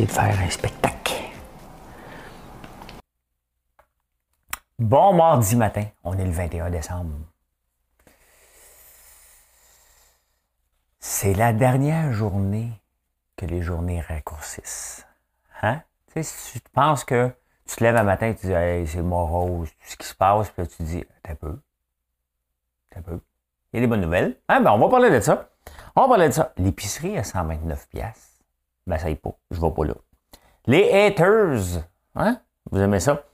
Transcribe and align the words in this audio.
De 0.00 0.06
faire 0.06 0.40
un 0.40 0.48
spectacle. 0.48 1.12
Bon 4.78 5.12
mardi 5.12 5.54
matin, 5.54 5.84
on 6.02 6.18
est 6.18 6.24
le 6.24 6.30
21 6.30 6.70
décembre. 6.70 7.14
C'est 10.98 11.34
la 11.34 11.52
dernière 11.52 12.10
journée 12.12 12.72
que 13.36 13.44
les 13.44 13.60
journées 13.60 14.00
raccourcissent. 14.00 15.06
Hein? 15.60 15.82
Tu 16.06 16.14
sais, 16.14 16.22
si 16.22 16.60
tu 16.60 16.70
penses 16.70 17.04
que 17.04 17.30
tu 17.68 17.76
te 17.76 17.84
lèves 17.84 17.96
un 17.96 18.02
matin 18.02 18.28
et 18.28 18.34
tu 18.34 18.46
dis 18.46 18.52
hey, 18.52 18.86
c'est 18.86 19.02
morose, 19.02 19.68
ce 19.84 19.96
qui 19.96 20.06
se 20.06 20.14
passe, 20.14 20.48
puis 20.50 20.62
là, 20.62 20.68
tu 20.74 20.82
dis 20.84 21.04
t'as 21.22 21.34
peu. 21.34 21.60
T'as 22.88 23.02
peu. 23.02 23.20
Il 23.72 23.76
y 23.76 23.78
a 23.78 23.80
des 23.82 23.86
bonnes 23.86 24.00
nouvelles. 24.00 24.38
Hein? 24.48 24.62
Ben, 24.62 24.72
on 24.72 24.78
va 24.78 24.88
parler 24.88 25.10
de 25.10 25.20
ça. 25.20 25.50
On 25.94 26.02
va 26.02 26.08
parler 26.08 26.28
de 26.28 26.34
ça. 26.34 26.54
L'épicerie 26.56 27.18
à 27.18 27.24
129 27.24 27.88
ben, 28.86 28.98
ça 28.98 29.08
y 29.08 29.12
est 29.12 29.16
pas. 29.16 29.32
Je 29.50 29.60
vais 29.60 29.70
pas 29.70 29.84
là. 29.84 29.94
Les 30.66 30.90
haters, 30.92 31.84
hein? 32.14 32.40
Vous 32.70 32.78
aimez 32.78 33.00
ça? 33.00 33.24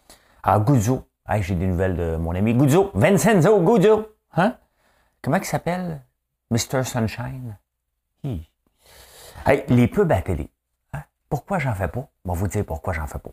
Ah, 0.43 0.59
Guzzo. 0.59 1.05
j'ai 1.41 1.55
des 1.55 1.67
nouvelles 1.67 1.97
de 1.97 2.17
mon 2.17 2.35
ami 2.35 2.55
Guzzo. 2.55 2.91
Vincenzo 2.95 3.61
Guzzo. 3.61 4.09
Hein? 4.35 4.57
Comment 5.23 5.37
il 5.37 5.45
s'appelle? 5.45 6.01
Mr. 6.51 6.85
Sunshine? 6.85 7.59
Hey, 8.25 9.65
les 9.69 9.89
pubs 9.89 10.11
à 10.11 10.23
télé. 10.23 10.51
Hein? 10.93 11.03
Pourquoi 11.29 11.59
j'en 11.59 11.75
fais 11.75 11.89
pas? 11.89 12.09
On 12.25 12.33
vous 12.33 12.49
dire 12.49 12.65
pourquoi 12.65 12.93
j'en 12.93 13.07
fais 13.07 13.19
pas. 13.19 13.31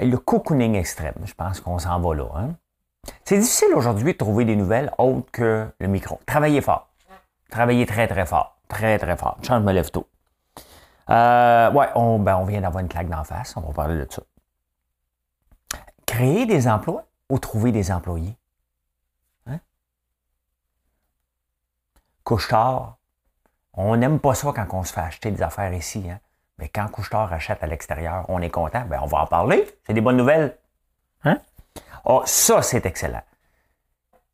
le 0.00 0.16
cocooning 0.16 0.74
extrême, 0.74 1.14
je 1.24 1.34
pense 1.34 1.60
qu'on 1.60 1.78
s'en 1.78 2.00
va 2.00 2.14
là. 2.14 2.28
Hein? 2.36 2.54
C'est 3.24 3.38
difficile 3.38 3.74
aujourd'hui 3.74 4.12
de 4.12 4.18
trouver 4.18 4.44
des 4.44 4.56
nouvelles 4.56 4.90
autres 4.98 5.30
que 5.32 5.68
le 5.78 5.86
micro. 5.88 6.20
Travaillez 6.26 6.60
fort. 6.60 6.88
Travaillez 7.50 7.86
très, 7.86 8.06
très 8.06 8.26
fort. 8.26 8.56
Très, 8.68 8.98
très 8.98 9.16
fort. 9.16 9.38
Je 9.42 9.52
me 9.52 9.72
lève 9.72 9.90
tôt. 9.90 10.06
Euh, 11.12 11.70
ouais, 11.72 11.88
on, 11.94 12.18
ben, 12.18 12.36
on 12.36 12.44
vient 12.44 12.62
d'avoir 12.62 12.82
une 12.82 12.88
claque 12.88 13.08
d'en 13.08 13.24
face. 13.24 13.54
On 13.56 13.60
va 13.60 13.72
parler 13.72 13.96
de 13.96 14.10
ça. 14.10 14.22
Créer 16.06 16.46
des 16.46 16.68
emplois 16.68 17.04
ou 17.28 17.38
trouver 17.38 17.70
des 17.70 17.92
employés? 17.92 18.36
Hein? 19.46 19.60
Couche-tard. 22.24 22.96
On 23.74 23.96
n'aime 23.96 24.20
pas 24.20 24.34
ça 24.34 24.52
quand 24.54 24.66
on 24.72 24.84
se 24.84 24.92
fait 24.92 25.00
acheter 25.00 25.30
des 25.30 25.42
affaires 25.42 25.72
ici. 25.74 26.08
Hein? 26.10 26.18
Mais 26.58 26.68
quand 26.68 26.88
Couche-tard 26.88 27.32
achète 27.32 27.62
à 27.62 27.66
l'extérieur, 27.66 28.24
on 28.28 28.40
est 28.40 28.50
content. 28.50 28.84
Ben, 28.86 29.00
on 29.02 29.06
va 29.06 29.18
en 29.18 29.26
parler. 29.26 29.68
C'est 29.86 29.94
des 29.94 30.00
bonnes 30.00 30.16
nouvelles. 30.16 30.56
Hein? 31.24 31.38
Oh, 32.04 32.22
ça, 32.24 32.62
c'est 32.62 32.86
excellent. 32.86 33.22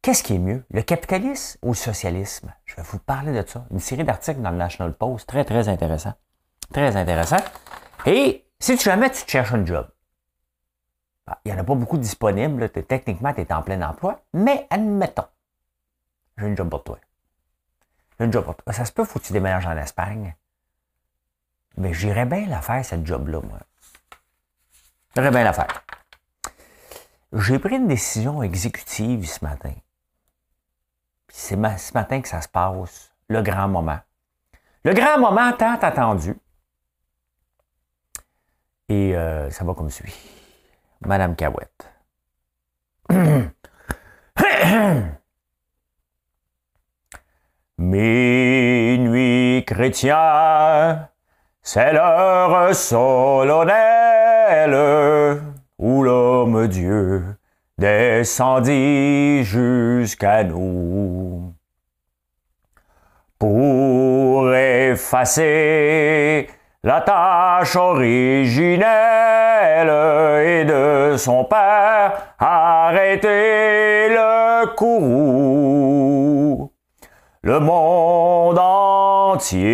Qu'est-ce 0.01 0.23
qui 0.23 0.37
est 0.37 0.39
mieux, 0.39 0.65
le 0.71 0.83
capitalisme 0.83 1.59
ou 1.63 1.71
le 1.71 1.75
socialisme? 1.75 2.55
Je 2.65 2.77
vais 2.77 2.83
vous 2.83 3.01
parler 3.01 3.33
de 3.33 3.47
ça. 3.47 3.65
Une 3.73 3.81
série 3.81 4.05
d'articles 4.05 4.41
dans 4.41 4.53
le 4.53 4.57
National 4.57 4.95
Post, 4.95 5.29
très, 5.29 5.45
très 5.45 5.69
intéressant. 5.69 6.15
Très 6.73 6.95
intéressant. 6.97 7.43
Et 8.07 8.45
si 8.59 8.77
tu 8.77 8.85
jamais 8.85 9.11
tu 9.11 9.25
cherches 9.27 9.53
un 9.53 9.65
job, 9.65 9.89
bah, 11.27 11.41
il 11.45 11.53
n'y 11.53 11.59
en 11.59 11.61
a 11.61 11.65
pas 11.65 11.75
beaucoup 11.75 11.99
disponibles. 11.99 12.71
Techniquement, 12.71 13.33
tu 13.33 13.41
es 13.41 13.53
en 13.53 13.63
plein 13.63 13.81
emploi, 13.83 14.23
mais 14.33 14.67
admettons, 14.71 15.27
j'ai 16.37 16.47
un 16.47 16.57
job 16.57 16.69
pour 16.69 16.85
toi. 16.85 16.99
J'ai 18.19 18.27
un 18.27 18.31
job 18.31 18.45
pour 18.45 18.57
toi. 18.57 18.73
Ça 18.73 18.85
se 18.85 18.93
peut, 18.93 19.05
faut 19.05 19.19
que 19.19 19.25
tu 19.25 19.33
déménages 19.33 19.67
en 19.67 19.77
Espagne. 19.77 20.35
Mais 21.77 21.95
j'irais 21.95 22.27
bien 22.27 22.47
la 22.47 22.61
faire, 22.61 22.85
cette 22.85 23.07
job-là, 23.07 23.41
moi. 23.41 23.61
J'irais 25.15 25.31
bien 25.31 25.45
la 25.45 25.53
faire. 25.53 25.85
J'ai 27.33 27.59
pris 27.59 27.77
une 27.77 27.89
décision 27.89 28.43
exécutive 28.43 29.29
ce 29.29 29.45
matin. 29.45 29.75
C'est 31.29 31.57
ce 31.57 31.93
matin 31.93 32.21
que 32.21 32.29
ça 32.29 32.41
se 32.41 32.49
passe, 32.49 33.13
le 33.29 33.43
grand 33.43 33.69
moment. 33.69 34.01
Le 34.85 34.95
grand 34.95 35.19
moment 35.19 35.53
tant 35.53 35.79
attendu. 35.79 36.35
Et 38.89 39.15
euh, 39.15 39.51
ça 39.51 39.65
va 39.65 39.75
comme 39.75 39.91
suit. 39.91 40.15
Madame 41.03 41.37
Cahouette. 41.37 41.91
Minuit 47.79 49.65
chrétien, 49.67 51.09
c'est 51.63 51.93
l'heure 51.93 52.75
solennelle 52.75 54.75
où 55.79 56.03
l'homme 56.03 56.67
Dieu 56.67 57.37
descendit 57.79 59.45
jusqu'à 59.45 60.43
nous 60.43 61.55
pour 63.39 64.53
effacer 64.55 66.49
la 66.85 67.01
tâche 67.01 67.75
originelle 67.75 68.87
est 69.89 70.65
de 70.65 71.17
son 71.17 71.43
père 71.45 72.13
arrêter 72.39 74.09
le 74.11 74.75
courroux. 74.77 76.73
Le 77.43 77.59
monde 77.59 78.59
entier 78.61 79.73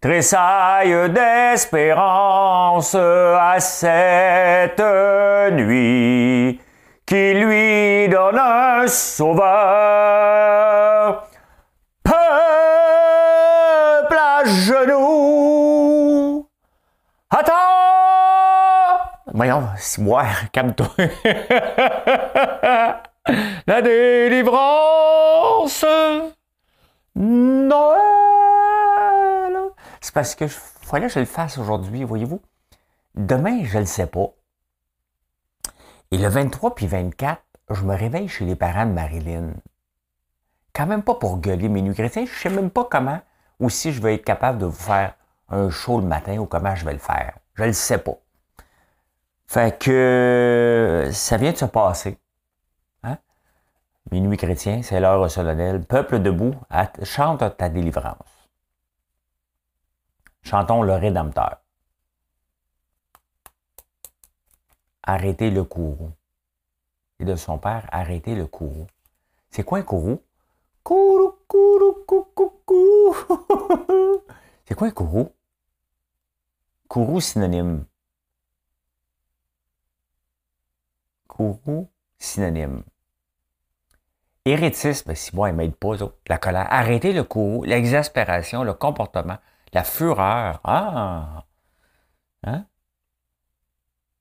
tressaille 0.00 1.10
d'espérance 1.10 2.94
à 2.94 3.58
cette 3.58 4.82
nuit 5.52 6.60
qui 7.04 7.34
lui 7.34 8.08
donne 8.08 8.38
un 8.38 8.86
sauveur. 8.86 9.44
Voyons, 19.34 19.68
moi, 19.98 20.24
calme-toi. 20.52 20.94
La 23.66 23.82
délivrance. 23.82 25.84
Noël. 27.16 27.98
C'est 30.00 30.14
parce 30.14 30.36
que 30.36 30.44
il 30.44 30.86
fallait 30.86 31.08
que 31.08 31.14
je 31.14 31.18
le 31.18 31.24
fasse 31.24 31.58
aujourd'hui, 31.58 32.04
voyez-vous. 32.04 32.40
Demain, 33.16 33.64
je 33.64 33.74
ne 33.74 33.80
le 33.80 33.86
sais 33.86 34.06
pas. 34.06 34.28
Et 36.12 36.18
le 36.18 36.28
23 36.28 36.76
puis 36.76 36.86
24, 36.86 37.42
je 37.70 37.82
me 37.82 37.96
réveille 37.96 38.28
chez 38.28 38.44
les 38.44 38.54
parents 38.54 38.86
de 38.86 38.92
Marilyn. 38.92 39.54
Quand 40.72 40.86
même 40.86 41.02
pas 41.02 41.16
pour 41.16 41.40
gueuler 41.40 41.68
mes 41.68 41.82
nuits 41.82 41.94
chrétiens, 41.94 42.24
je 42.24 42.30
ne 42.30 42.36
sais 42.36 42.50
même 42.50 42.70
pas 42.70 42.84
comment 42.84 43.20
ou 43.58 43.68
si 43.68 43.92
je 43.92 44.00
vais 44.00 44.14
être 44.14 44.24
capable 44.24 44.58
de 44.58 44.66
vous 44.66 44.72
faire 44.72 45.16
un 45.48 45.70
show 45.70 45.98
le 45.98 46.06
matin 46.06 46.38
ou 46.38 46.46
comment 46.46 46.76
je 46.76 46.84
vais 46.84 46.92
le 46.92 47.00
faire. 47.00 47.36
Je 47.54 47.62
ne 47.62 47.68
le 47.68 47.72
sais 47.72 47.98
pas. 47.98 48.14
Fait 49.46 49.78
que 49.78 51.10
ça 51.12 51.36
vient 51.36 51.52
de 51.52 51.56
se 51.56 51.64
passer. 51.66 52.18
Hein? 53.02 53.18
Minuit 54.10 54.36
chrétien, 54.36 54.82
c'est 54.82 55.00
l'heure 55.00 55.30
solennelle. 55.30 55.84
Peuple 55.84 56.20
debout, 56.20 56.54
chante 57.02 57.56
ta 57.56 57.68
délivrance. 57.68 58.48
Chantons 60.42 60.82
le 60.82 60.94
Rédempteur. 60.94 61.58
Arrêtez 65.02 65.50
le 65.50 65.64
courroux. 65.64 66.12
Et 67.20 67.24
de 67.24 67.36
son 67.36 67.58
père, 67.58 67.86
arrêtez 67.92 68.34
le 68.34 68.46
courroux. 68.46 68.86
C'est 69.50 69.62
quoi 69.62 69.78
un 69.78 69.82
courroux? 69.82 70.20
Courroux, 70.82 71.34
courroux, 71.46 72.04
courroux, 72.06 73.14
C'est 74.66 74.74
quoi 74.74 74.88
un 74.88 74.90
courroux? 74.90 75.30
Courroux 76.88 77.20
synonyme. 77.20 77.84
Courroux, 81.34 81.90
synonyme. 82.16 82.84
Hérétisme, 84.44 85.16
si 85.16 85.34
moi, 85.34 85.48
il 85.48 85.56
m'aide 85.56 85.74
pas, 85.74 85.96
la 86.28 86.38
colère. 86.38 86.68
Arrêtez 86.70 87.12
le 87.12 87.24
courroux, 87.24 87.64
l'exaspération, 87.64 88.62
le 88.62 88.72
comportement, 88.72 89.38
la 89.72 89.82
fureur. 89.82 90.60
Ah! 90.62 91.44
Hein? 92.44 92.66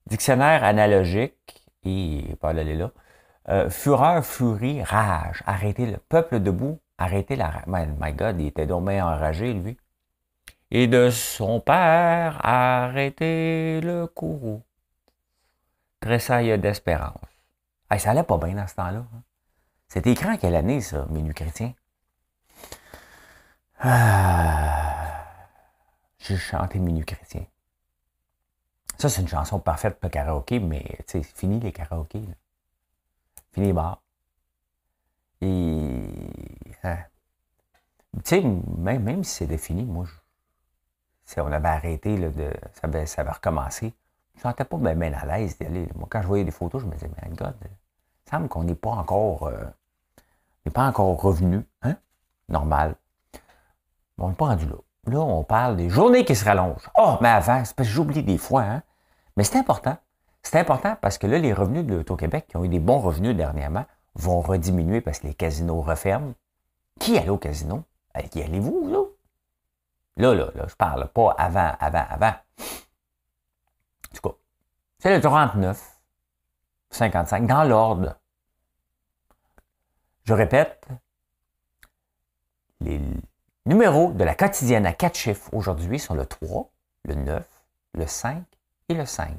Dictionnaire 0.07 0.63
analogique, 0.63 1.69
et 1.83 2.35
pas 2.41 2.51
là, 2.51 2.63
là. 2.63 2.89
Euh, 3.49 3.69
fureur, 3.69 4.25
furie, 4.25 4.81
rage. 4.81 5.43
Arrêtez 5.45 5.85
le 5.85 5.97
peuple 5.97 6.39
debout. 6.39 6.79
Arrêtez 6.97 7.35
la 7.35 7.49
rage. 7.49 7.67
My, 7.67 8.13
God, 8.13 8.39
il 8.39 8.47
était 8.47 8.65
donc 8.65 8.89
enragé, 8.89 9.53
lui. 9.53 9.77
et 10.71 10.87
de 10.87 11.11
son 11.11 11.59
père 11.59 12.43
arrêter 12.43 13.81
le 13.81 14.07
courroux. 14.07 14.63
Tressaille 16.03 16.59
d'espérance. 16.59 17.15
ça 17.97 18.11
allait 18.11 18.23
pas 18.23 18.37
bien 18.37 18.55
dans 18.55 18.67
ce 18.67 18.75
temps-là. 18.75 19.05
Hein? 19.15 19.23
C'était 19.87 20.11
écrit 20.11 20.37
quelle 20.37 20.57
année, 20.57 20.81
ça, 20.81 21.05
Minuit 21.05 21.33
chrétien? 21.33 21.73
Ah, 23.79 25.23
j'ai 26.19 26.35
chanté 26.35 26.79
Minuit 26.79 27.05
chrétien. 27.05 27.45
Ça, 28.97 29.07
c'est 29.07 29.21
une 29.21 29.29
chanson 29.29 29.61
parfaite 29.61 29.97
pour 29.97 30.09
le 30.09 30.11
karaoké, 30.11 30.59
mais 30.59 30.83
c'est 31.07 31.23
fini 31.23 31.61
les 31.61 31.71
karaokés. 31.71 32.27
Fini 33.53 33.67
les 33.67 33.73
bars. 33.73 34.03
Et. 35.39 36.03
Hein? 36.83 36.97
Tu 38.15 38.21
sais, 38.25 38.41
même, 38.41 39.03
même 39.03 39.23
si 39.23 39.35
c'était 39.35 39.57
fini, 39.57 39.85
moi, 39.85 40.05
on 41.37 41.51
avait 41.53 41.69
arrêté, 41.69 42.17
là, 42.17 42.29
de, 42.29 42.51
ça, 42.73 42.87
avait, 42.87 43.05
ça 43.05 43.21
avait 43.21 43.31
recommencé, 43.31 43.93
je 44.35 44.39
ne 44.39 44.41
sentais 44.41 44.65
pas 44.65 44.77
bien, 44.77 45.13
à 45.13 45.25
l'aise 45.25 45.57
d'y 45.57 45.65
aller. 45.65 45.87
Moi, 45.95 46.07
quand 46.09 46.21
je 46.21 46.27
voyais 46.27 46.43
des 46.43 46.51
photos, 46.51 46.81
je 46.81 46.87
me 46.87 46.93
disais, 46.93 47.09
mais 47.21 47.35
God, 47.35 47.55
il 47.63 48.29
semble 48.29 48.47
qu'on 48.47 48.63
n'est 48.63 48.75
pas 48.75 48.91
encore. 48.91 49.47
Euh, 49.47 49.63
n'est 50.65 50.71
pas 50.71 50.87
encore 50.87 51.21
revenu. 51.21 51.65
Hein? 51.81 51.95
Normal. 52.49 52.95
on 54.17 54.29
n'est 54.29 54.35
pas 54.35 54.47
rendu 54.47 54.65
là. 54.65 54.75
Là, 55.05 55.19
on 55.19 55.43
parle 55.43 55.75
des 55.75 55.89
journées 55.89 56.23
qui 56.23 56.35
se 56.35 56.45
rallongent. 56.45 56.89
Oh, 56.97 57.17
mais 57.21 57.29
avant, 57.29 57.63
c'est 57.65 57.75
parce 57.75 57.89
que 57.89 57.93
j'oublie 57.93 58.23
des 58.23 58.37
fois, 58.37 58.61
hein? 58.61 58.83
Mais 59.35 59.43
c'est 59.43 59.57
important. 59.57 59.97
C'est 60.43 60.59
important 60.59 60.95
parce 61.01 61.17
que 61.17 61.27
là, 61.27 61.39
les 61.39 61.53
revenus 61.53 61.85
de 61.85 61.95
l'Auto-Québec, 61.95 62.47
qui 62.47 62.57
ont 62.57 62.63
eu 62.63 62.69
des 62.69 62.79
bons 62.79 62.99
revenus 62.99 63.35
dernièrement, 63.35 63.85
vont 64.15 64.41
rediminuer 64.41 65.01
parce 65.01 65.19
que 65.19 65.27
les 65.27 65.33
casinos 65.33 65.81
referment. 65.81 66.33
Qui 66.99 67.17
allait 67.17 67.29
au 67.29 67.37
casino? 67.37 67.83
Y 68.15 68.41
allez-vous, 68.41 68.87
là? 68.89 69.03
Là, 70.15 70.35
là, 70.35 70.51
là, 70.53 70.65
je 70.67 70.75
parle 70.75 71.07
pas 71.07 71.31
avant, 71.37 71.71
avant, 71.79 72.05
avant. 72.09 72.33
Tout 74.13 74.29
cas, 74.29 74.35
c'est 74.99 75.15
le 75.15 75.21
39, 75.21 75.99
55, 76.91 77.47
dans 77.47 77.63
l'ordre. 77.63 78.15
Je 80.23 80.33
répète, 80.33 80.87
les 82.79 83.01
numéros 83.65 84.11
de 84.13 84.23
la 84.23 84.35
quotidienne 84.35 84.85
à 84.85 84.93
quatre 84.93 85.17
chiffres 85.17 85.49
aujourd'hui 85.53 85.99
sont 85.99 86.13
le 86.13 86.25
3, 86.25 86.69
le 87.05 87.15
9, 87.15 87.45
le 87.95 88.07
5 88.07 88.43
et 88.89 88.93
le 88.93 89.05
5. 89.05 89.35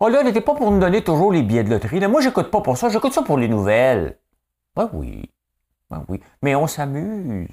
Oh 0.00 0.08
là, 0.08 0.22
n'était 0.22 0.40
pas 0.40 0.54
pour 0.54 0.70
nous 0.70 0.80
donner 0.80 1.04
toujours 1.04 1.32
les 1.32 1.42
billets 1.42 1.64
de 1.64 1.70
loterie. 1.70 2.00
Là, 2.00 2.08
moi, 2.08 2.20
j'écoute 2.20 2.50
pas 2.50 2.60
pour 2.60 2.76
ça, 2.76 2.88
j'écoute 2.88 3.12
ça 3.12 3.22
pour 3.22 3.38
les 3.38 3.48
nouvelles. 3.48 4.18
Ben 4.74 4.90
oui. 4.92 5.30
Ben 5.90 6.04
oui. 6.08 6.20
Mais 6.42 6.54
on 6.54 6.66
s'amuse. 6.66 7.48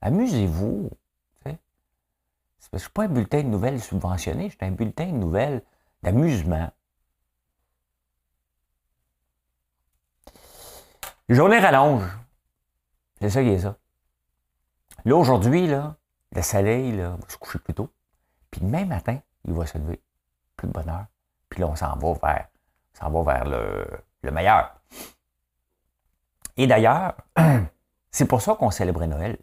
Amusez-vous. 0.00 0.90
Ne 2.72 2.78
suis 2.78 2.90
pas 2.90 3.04
un 3.04 3.08
bulletin 3.08 3.42
de 3.42 3.48
nouvelles 3.48 3.80
subventionné, 3.80 4.50
je 4.50 4.56
suis 4.56 4.64
un 4.64 4.70
bulletin 4.70 5.06
de 5.06 5.16
nouvelles 5.16 5.62
d'amusement. 6.02 6.70
Les 11.28 11.34
journées 11.34 11.58
rallongent. 11.58 12.08
C'est 13.20 13.30
ça 13.30 13.42
qui 13.42 13.48
est 13.48 13.58
ça. 13.58 13.76
Là, 15.04 15.16
aujourd'hui, 15.16 15.66
là, 15.66 15.96
le 16.32 16.42
soleil 16.42 16.92
là, 16.92 17.10
va 17.10 17.28
se 17.28 17.36
coucher 17.36 17.58
plus 17.58 17.74
tôt. 17.74 17.90
Puis 18.50 18.60
demain 18.60 18.84
matin, 18.84 19.18
il 19.44 19.52
va 19.52 19.66
se 19.66 19.78
lever. 19.78 20.00
Plus 20.56 20.68
de 20.68 20.72
bonheur. 20.72 21.06
Puis 21.48 21.60
là, 21.60 21.68
on 21.68 21.76
s'en 21.76 21.96
va 21.96 22.12
vers, 22.12 22.48
s'en 22.92 23.10
va 23.10 23.32
vers 23.32 23.44
le, 23.48 23.86
le 24.22 24.30
meilleur. 24.30 24.80
Et 26.56 26.66
d'ailleurs, 26.66 27.16
c'est 28.10 28.26
pour 28.26 28.40
ça 28.40 28.54
qu'on 28.54 28.70
célébrait 28.70 29.06
Noël. 29.06 29.38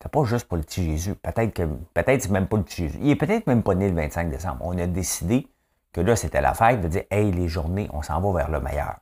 C'est 0.00 0.10
pas 0.12 0.24
juste 0.24 0.46
pour 0.46 0.56
le 0.56 0.62
petit 0.62 0.84
Jésus. 0.84 1.14
Peut-être 1.14 1.52
que 1.52 1.62
peut-être 1.94 2.22
c'est 2.22 2.30
même 2.30 2.46
pas 2.46 2.56
le 2.56 2.62
petit 2.62 2.82
Jésus. 2.82 2.98
Il 3.00 3.10
est 3.10 3.16
peut-être 3.16 3.46
même 3.46 3.62
pas 3.62 3.74
né 3.74 3.88
le 3.88 3.96
25 3.96 4.30
décembre. 4.30 4.58
On 4.60 4.78
a 4.78 4.86
décidé 4.86 5.48
que 5.92 6.00
là, 6.00 6.14
c'était 6.14 6.40
la 6.40 6.54
fête 6.54 6.80
de 6.80 6.88
dire 6.88 7.02
Hey, 7.10 7.32
les 7.32 7.48
journées, 7.48 7.88
on 7.92 8.02
s'en 8.02 8.20
va 8.20 8.38
vers 8.38 8.50
le 8.50 8.60
meilleur. 8.60 8.96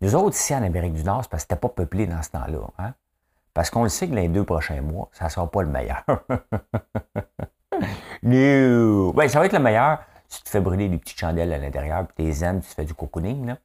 Nous 0.00 0.14
autres, 0.16 0.36
ici 0.36 0.54
en 0.54 0.62
Amérique 0.62 0.94
du 0.94 1.04
Nord, 1.04 1.22
c'est 1.22 1.30
parce 1.30 1.44
que 1.44 1.48
c'était 1.50 1.60
pas 1.60 1.68
peuplé 1.68 2.06
dans 2.06 2.22
ce 2.22 2.30
temps-là. 2.30 2.58
Hein? 2.78 2.94
Parce 3.54 3.70
qu'on 3.70 3.84
le 3.84 3.88
sait 3.88 4.08
que 4.08 4.14
les 4.14 4.28
deux 4.28 4.44
prochains 4.44 4.80
mois, 4.80 5.08
ça 5.12 5.26
ne 5.26 5.30
sera 5.30 5.48
pas 5.48 5.62
le 5.62 5.68
meilleur. 5.68 6.04
no. 8.22 9.12
Ben, 9.12 9.28
ça 9.28 9.38
va 9.38 9.46
être 9.46 9.52
le 9.52 9.60
meilleur 9.60 10.00
si 10.28 10.38
tu 10.38 10.44
te 10.44 10.50
fais 10.50 10.60
brûler 10.60 10.88
des 10.88 10.98
petites 10.98 11.18
chandelles 11.18 11.52
à 11.52 11.58
l'intérieur, 11.58 12.06
puis 12.06 12.24
tes 12.24 12.44
aimes, 12.44 12.60
tu 12.60 12.68
fais 12.68 12.84
du 12.84 12.94
cocooning. 12.94 13.46
Là. 13.46 13.58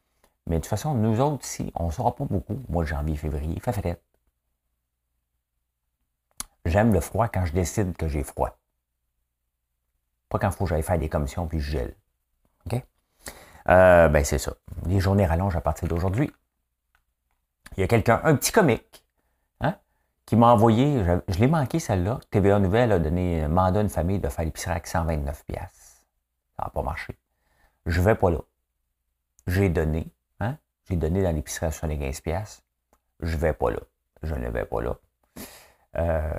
Mais 0.45 0.57
de 0.57 0.61
toute 0.61 0.69
façon, 0.69 0.93
nous 0.93 1.19
autres 1.19 1.45
ici, 1.45 1.71
on 1.75 1.87
ne 1.87 1.91
saura 1.91 2.15
pas 2.15 2.25
beaucoup. 2.25 2.59
Moi, 2.69 2.85
janvier, 2.85 3.15
février, 3.15 3.59
fait 3.59 3.73
fête. 3.73 4.01
J'aime 6.69 6.94
le 6.94 7.00
froid 7.00 7.27
quand 7.27 7.45
je 7.45 7.54
décide 7.54 7.98
que 7.98 8.07
j'ai 8.07 8.24
froid. 8.24 8.60
Pas 10.30 10.38
quand 10.38 10.50
il 10.50 10.56
faut 10.56 10.66
que 10.66 10.69
j'aille 10.69 10.83
faire 10.83 11.00
des 11.00 11.10
commissions 11.10 11.48
puis 11.48 11.60
je 11.60 11.71
gèle. 11.71 11.95
OK? 12.68 12.83
Euh, 13.69 14.07
ben, 14.07 14.24
c'est 14.24 14.38
ça. 14.38 14.54
Les 14.86 15.00
journées 15.00 15.25
rallongent 15.25 15.56
à 15.56 15.62
partir 15.62 15.88
d'aujourd'hui. 15.88 16.31
Il 17.75 17.81
y 17.81 17.83
a 17.83 17.88
quelqu'un, 17.88 18.21
un 18.24 18.36
petit 18.36 18.51
comique, 18.51 19.04
hein, 19.62 19.75
qui 20.27 20.36
m'a 20.36 20.48
envoyé, 20.54 21.04
je, 21.27 21.39
l'ai 21.39 21.48
manqué 21.48 21.80
celle-là. 21.80 22.19
TVA 22.30 22.60
Nouvelle 22.60 22.92
a 22.92 23.00
donné 23.00 23.48
mandat 23.48 23.80
à 23.80 23.81
une 23.81 23.89
famille 23.89 24.19
de 24.19 24.30
faire 24.30 24.45
l'épicerie 24.45 24.71
avec 24.71 24.86
129 24.86 25.45
pièces. 25.45 26.06
Ça 26.56 26.66
n'a 26.66 26.69
pas 26.69 26.83
marché. 26.83 27.18
Je 27.88 28.00
vais 28.00 28.16
pas 28.16 28.30
là. 28.30 28.39
J'ai 29.48 29.69
donné, 29.69 30.12
hein, 30.39 30.57
j'ai 30.88 30.98
donné 30.98 31.24
dans 31.24 31.33
l'épicerie 31.33 31.66
à 31.66 31.71
75 31.71 32.21
pièces. 32.21 32.62
Je 33.21 33.38
vais 33.38 33.54
pas 33.54 33.71
là. 33.71 33.80
Je 34.21 34.36
ne 34.36 34.50
vais 34.50 34.66
pas 34.66 34.81
là. 34.81 35.00
Euh, 35.97 36.31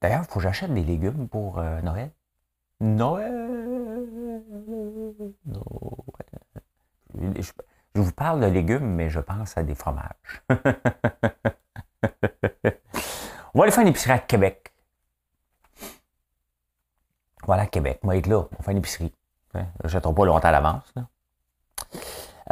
d'ailleurs, 0.00 0.22
il 0.22 0.26
faut 0.26 0.34
que 0.36 0.40
j'achète 0.40 0.72
des 0.72 0.82
légumes 0.82 1.28
pour 1.28 1.58
euh, 1.58 1.80
Noël. 1.82 2.10
Noël. 2.80 3.32
Noël. 5.46 5.80
Je, 7.14 8.00
vous 8.00 8.12
parle 8.12 8.40
de 8.40 8.46
légumes, 8.46 8.94
mais 8.94 9.10
je 9.10 9.20
pense 9.20 9.56
à 9.58 9.62
des 9.62 9.74
fromages. 9.74 10.42
on 13.54 13.58
va 13.58 13.64
aller 13.64 13.72
faire 13.72 13.82
une 13.82 13.88
épicerie 13.88 14.12
à 14.12 14.18
Québec. 14.18 14.72
Voilà, 17.44 17.66
Québec. 17.66 18.00
On 18.02 18.08
va 18.08 18.16
être 18.16 18.28
là. 18.28 18.38
On 18.38 18.56
va 18.56 18.62
faire 18.62 18.72
une 18.72 18.78
épicerie. 18.78 19.12
Hein, 19.54 19.66
je 19.84 19.96
ne 19.96 20.02
pas 20.02 20.24
longtemps 20.24 20.48
à 20.48 20.52
l'avance. 20.52 20.94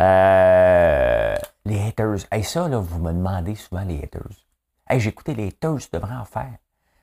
Euh, 0.01 1.37
les 1.65 1.81
haters. 1.89 2.27
Et 2.33 2.43
ça, 2.43 2.69
là, 2.69 2.79
vous 2.79 2.99
me 2.99 3.13
demandez 3.13 3.55
souvent 3.55 3.83
les 3.83 4.03
haters. 4.03 4.48
Hey, 4.91 5.07
écouté 5.07 5.35
les 5.35 5.51
je 5.51 5.91
devrais 5.93 6.15
en 6.15 6.25
faire. 6.25 6.57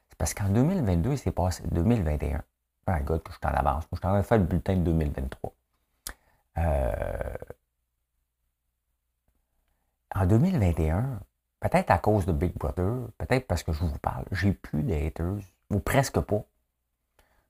C'est 0.10 0.18
parce 0.18 0.34
qu'en 0.34 0.50
2022, 0.50 1.18
c'est 1.18 1.32
passé 1.32 1.62
2021. 1.70 2.42
Ah, 2.88 3.00
God, 3.02 3.22
je 3.28 3.34
suis 3.34 3.46
en 3.46 3.50
avance. 3.50 3.84
Moi, 3.84 3.90
je 3.94 3.98
suis 3.98 4.08
en 4.08 4.10
train 4.10 4.18
de 4.22 4.26
faire 4.26 4.38
le 4.40 4.44
bulletin 4.44 4.76
de 4.76 4.82
2023. 4.82 5.54
Euh, 6.58 7.34
en 10.16 10.26
2021, 10.26 11.20
peut-être 11.60 11.92
à 11.92 12.00
cause 12.00 12.26
de 12.26 12.32
Big 12.32 12.54
Brother, 12.58 13.10
peut-être 13.20 13.46
parce 13.46 13.62
que 13.62 13.72
je 13.72 13.84
vous 13.84 14.00
parle, 14.00 14.26
j'ai 14.32 14.54
plus 14.54 14.82
de 14.82 14.92
haters, 14.92 15.44
ou 15.70 15.80
presque 15.80 16.20
pas. 16.22 16.44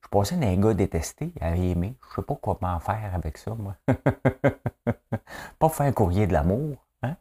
Je 0.02 0.08
passais 0.08 0.36
d'un 0.36 0.56
gars 0.56 0.74
détesté 0.74 1.32
à 1.40 1.56
aimer. 1.56 1.96
Je 2.02 2.08
ne 2.08 2.14
sais 2.16 2.22
pas 2.26 2.36
comment 2.42 2.78
faire 2.80 3.10
avec 3.14 3.38
ça, 3.38 3.54
moi. 3.54 3.76
pas 5.58 5.68
faire 5.70 5.86
un 5.86 5.92
courrier 5.92 6.26
de 6.26 6.34
l'amour. 6.34 6.76
Hein? 7.02 7.16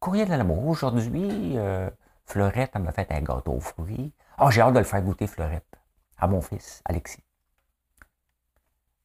Courrier 0.00 0.26
de 0.26 0.30
l'amour. 0.30 0.66
Aujourd'hui, 0.66 1.56
euh, 1.56 1.88
Fleurette, 2.24 2.72
elle 2.74 2.82
m'a 2.82 2.92
fait 2.92 3.10
un 3.12 3.20
gâteau 3.20 3.52
aux 3.52 3.60
fruits. 3.60 4.12
Ah, 4.38 4.50
j'ai 4.50 4.60
hâte 4.60 4.74
de 4.74 4.78
le 4.78 4.84
faire 4.84 5.02
goûter, 5.02 5.26
Fleurette, 5.26 5.76
à 6.18 6.26
mon 6.26 6.40
fils, 6.40 6.82
Alexis. 6.84 7.22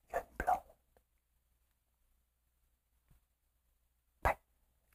Il 0.10 0.14
y 0.14 0.16
a 0.16 0.20
une 0.20 0.26
blonde. 0.38 0.58
Ben, 4.24 4.32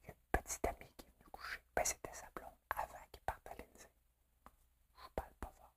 il 0.02 0.06
y 0.06 0.10
a 0.10 0.12
une 0.12 0.40
petite 0.40 0.66
amie 0.66 0.76
qui 0.96 1.06
est 1.06 1.10
venue 1.18 1.30
coucher. 1.30 1.60
Ben, 1.76 1.84
c'était 1.84 2.12
sa 2.12 2.26
blonde 2.34 2.50
avant 2.76 2.98
qu'il 3.10 3.22
parte 3.22 3.46
à 3.46 3.54
l'Élysée. 3.54 3.90
Je 4.98 5.08
parle 5.14 5.32
pas 5.40 5.52
fort. 5.58 5.72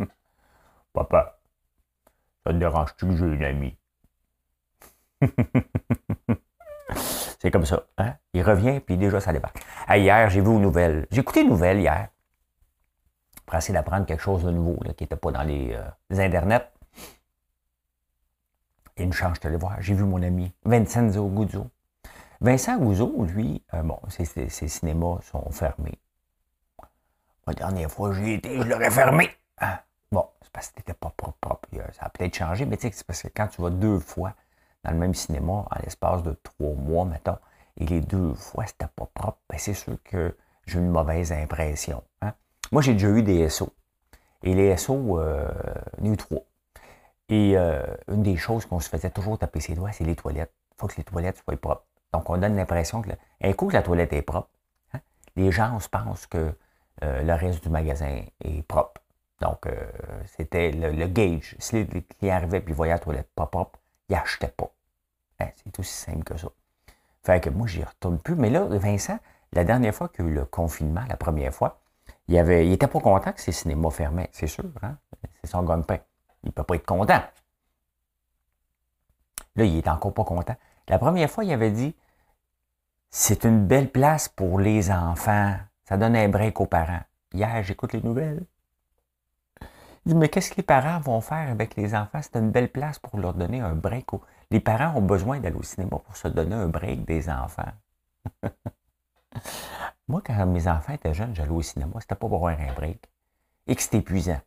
Papa, 0.92 1.40
ça 2.44 2.52
te 2.52 2.58
dérange-tu 2.58 3.06
que 3.06 3.16
j'ai 3.16 3.24
une 3.26 3.44
amie? 3.44 3.76
C'est 7.38 7.50
comme 7.50 7.64
ça. 7.64 7.86
Hein? 7.96 8.16
Il 8.40 8.42
revient, 8.42 8.80
puis 8.80 8.96
déjà, 8.96 9.20
ça 9.20 9.34
débarque. 9.34 9.62
hier, 9.90 10.30
j'ai 10.30 10.40
vu 10.40 10.48
une 10.48 10.62
nouvelle. 10.62 11.06
J'ai 11.10 11.20
écouté 11.20 11.42
une 11.42 11.50
nouvelle 11.50 11.78
hier. 11.78 12.08
Pour 13.44 13.54
essayer 13.54 13.74
d'apprendre 13.74 14.06
quelque 14.06 14.22
chose 14.22 14.44
de 14.44 14.50
nouveau, 14.50 14.78
qui 14.96 15.02
n'était 15.02 15.14
pas 15.14 15.30
dans 15.30 15.42
les, 15.42 15.74
euh, 15.74 16.18
internets. 16.18 16.66
Et 18.96 19.02
une 19.02 19.12
chance, 19.12 19.36
je 19.36 19.46
te 19.46 19.48
voir. 19.48 19.76
J'ai 19.82 19.92
vu 19.92 20.04
mon 20.04 20.22
ami 20.22 20.50
Vincenzo 20.64 21.28
Guzzo. 21.28 21.66
Vincent 22.40 22.78
Guzzo, 22.78 23.26
lui, 23.26 23.62
euh, 23.74 23.82
bon, 23.82 23.98
ses, 24.08 24.48
cinémas 24.48 25.18
sont 25.20 25.50
fermés. 25.50 25.98
La 27.46 27.52
dernière 27.52 27.90
fois 27.90 28.14
j'ai 28.14 28.34
été, 28.36 28.56
je 28.56 28.62
l'aurais 28.62 28.90
fermé. 28.90 29.28
Hein? 29.58 29.80
Bon, 30.10 30.26
c'est 30.40 30.50
parce 30.50 30.68
que 30.68 30.74
c'était 30.78 30.94
pas 30.94 31.12
propre, 31.14 31.36
propre. 31.42 31.68
Ça 31.92 32.06
a 32.06 32.08
peut-être 32.08 32.34
changé, 32.34 32.64
mais 32.64 32.78
tu 32.78 32.88
sais, 32.88 32.94
c'est 32.94 33.06
parce 33.06 33.22
que 33.22 33.28
quand 33.28 33.48
tu 33.48 33.60
vas 33.60 33.68
deux 33.68 33.98
fois 33.98 34.32
dans 34.82 34.92
le 34.92 34.96
même 34.96 35.12
cinéma 35.12 35.52
en 35.52 35.82
l'espace 35.82 36.22
de 36.22 36.32
trois 36.42 36.74
mois, 36.74 37.04
mettons, 37.04 37.36
et 37.76 37.86
les 37.86 38.00
deux 38.00 38.34
fois, 38.34 38.66
c'était 38.66 38.86
pas 38.94 39.06
propre, 39.06 39.38
ben 39.48 39.58
c'est 39.58 39.74
sûr 39.74 39.96
que 40.04 40.36
j'ai 40.66 40.78
une 40.78 40.90
mauvaise 40.90 41.32
impression. 41.32 42.02
Hein. 42.22 42.32
Moi, 42.72 42.82
j'ai 42.82 42.92
déjà 42.94 43.08
eu 43.08 43.22
des 43.22 43.48
SO. 43.48 43.72
Et 44.42 44.54
les 44.54 44.76
SO, 44.76 45.18
euh, 45.18 45.48
eu 46.02 46.16
trois. 46.16 46.42
Et 47.28 47.56
euh, 47.56 47.82
une 48.08 48.22
des 48.22 48.36
choses 48.36 48.66
qu'on 48.66 48.80
se 48.80 48.88
faisait 48.88 49.10
toujours 49.10 49.38
taper 49.38 49.60
ses 49.60 49.74
doigts, 49.74 49.92
c'est 49.92 50.04
les 50.04 50.16
toilettes. 50.16 50.52
Il 50.72 50.80
faut 50.80 50.86
que 50.86 50.96
les 50.96 51.04
toilettes 51.04 51.42
soient 51.44 51.56
propres. 51.56 51.86
Donc, 52.12 52.28
on 52.28 52.36
donne 52.38 52.56
l'impression 52.56 53.02
que, 53.02 53.10
un 53.42 53.52
coup 53.52 53.70
la 53.70 53.82
toilette 53.82 54.12
est 54.12 54.22
propre, 54.22 54.50
hein, 54.92 55.00
les 55.36 55.52
gens 55.52 55.78
se 55.78 55.88
pensent 55.88 56.26
que 56.26 56.52
euh, 57.02 57.22
le 57.22 57.34
reste 57.34 57.62
du 57.62 57.70
magasin 57.70 58.22
est 58.44 58.62
propre. 58.66 59.00
Donc, 59.40 59.66
euh, 59.66 59.90
c'était 60.26 60.70
le, 60.70 61.06
gauge. 61.06 61.56
Si 61.58 61.84
les 61.84 62.02
clients 62.02 62.36
arrivaient 62.36 62.62
et 62.66 62.72
voyaient 62.72 62.92
la 62.92 62.98
toilette 62.98 63.30
pas 63.34 63.46
propre, 63.46 63.78
ils 64.08 64.12
n'achetaient 64.12 64.48
pas. 64.48 64.70
Hein, 65.40 65.48
c'est 65.56 65.78
aussi 65.78 65.94
simple 65.94 66.24
que 66.24 66.36
ça. 66.36 66.48
Fait 67.22 67.40
que 67.40 67.50
moi, 67.50 67.66
j'y 67.66 67.84
retourne 67.84 68.18
plus. 68.18 68.34
Mais 68.34 68.50
là, 68.50 68.64
Vincent, 68.64 69.18
la 69.52 69.64
dernière 69.64 69.94
fois 69.94 70.08
qu'il 70.08 70.24
y 70.24 70.28
a 70.28 70.30
eu 70.30 70.34
le 70.34 70.44
confinement, 70.44 71.02
la 71.08 71.16
première 71.16 71.52
fois, 71.52 71.80
il 72.28 72.38
avait, 72.38 72.66
il 72.66 72.72
était 72.72 72.86
pas 72.86 73.00
content 73.00 73.32
que 73.32 73.40
ses 73.40 73.52
cinémas 73.52 73.90
fermaient, 73.90 74.30
c'est 74.32 74.46
sûr. 74.46 74.64
Hein? 74.82 74.96
C'est 75.42 75.50
son 75.50 75.62
gagne-pain. 75.62 75.98
Il 76.44 76.52
peut 76.52 76.62
pas 76.62 76.76
être 76.76 76.86
content. 76.86 77.22
Là, 79.56 79.64
il 79.64 79.76
est 79.76 79.88
encore 79.88 80.14
pas 80.14 80.24
content. 80.24 80.56
La 80.88 80.98
première 80.98 81.30
fois, 81.30 81.44
il 81.44 81.52
avait 81.52 81.70
dit 81.70 81.94
c'est 83.10 83.44
une 83.44 83.66
belle 83.66 83.90
place 83.90 84.28
pour 84.28 84.60
les 84.60 84.90
enfants. 84.90 85.56
Ça 85.84 85.96
donne 85.96 86.14
un 86.14 86.28
break 86.28 86.60
aux 86.60 86.66
parents. 86.66 87.02
Hier, 87.32 87.62
j'écoute 87.64 87.92
les 87.92 88.02
nouvelles. 88.02 88.44
Il 90.06 90.12
dit, 90.12 90.14
mais 90.14 90.28
qu'est-ce 90.28 90.50
que 90.50 90.56
les 90.56 90.62
parents 90.62 91.00
vont 91.00 91.20
faire 91.20 91.50
avec 91.50 91.74
les 91.76 91.94
enfants? 91.94 92.20
C'est 92.22 92.36
une 92.36 92.50
belle 92.50 92.70
place 92.70 92.98
pour 92.98 93.18
leur 93.18 93.34
donner 93.34 93.60
un 93.60 93.74
break. 93.74 94.06
Les 94.50 94.60
parents 94.60 94.96
ont 94.96 95.02
besoin 95.02 95.38
d'aller 95.38 95.56
au 95.56 95.62
cinéma 95.62 95.98
pour 95.98 96.16
se 96.16 96.26
donner 96.28 96.56
un 96.56 96.66
break 96.66 97.04
des 97.04 97.30
enfants. 97.30 97.72
Moi, 100.08 100.20
quand 100.26 100.46
mes 100.46 100.66
enfants 100.66 100.92
étaient 100.92 101.14
jeunes, 101.14 101.34
j'allais 101.34 101.50
au 101.50 101.62
cinéma, 101.62 101.92
c'était 102.00 102.16
pas 102.16 102.28
pour 102.28 102.34
avoir 102.34 102.58
un 102.58 102.72
break. 102.74 103.08
Et 103.68 103.76
que 103.76 103.82
c'était 103.82 103.98
épuisant. 103.98 104.40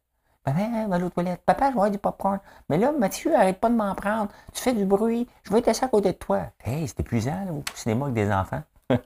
Papa, 0.43 0.87
va 0.89 0.97
aux 0.97 1.09
toilettes. 1.09 1.41
Papa, 1.45 1.67
je 1.67 1.69
vais 1.69 1.73
avoir 1.75 1.91
du 1.91 1.97
popcorn. 1.97 2.39
Mais 2.67 2.77
là, 2.77 2.91
Mathieu, 2.91 3.33
arrête 3.33 3.61
pas 3.61 3.69
de 3.69 3.75
m'en 3.75 3.95
prendre. 3.95 4.29
Tu 4.53 4.61
fais 4.61 4.73
du 4.73 4.83
bruit. 4.83 5.25
Je 5.43 5.51
vais 5.53 5.59
être 5.59 5.69
assis 5.69 5.85
à 5.85 5.87
côté 5.87 6.11
de 6.11 6.17
toi. 6.17 6.47
Hey, 6.59 6.85
c'est 6.85 6.99
épuisant, 6.99 7.45
là, 7.45 7.53
au 7.53 7.63
cinéma 7.73 8.05
avec 8.05 8.15
des 8.15 8.29
enfants. 8.29 8.63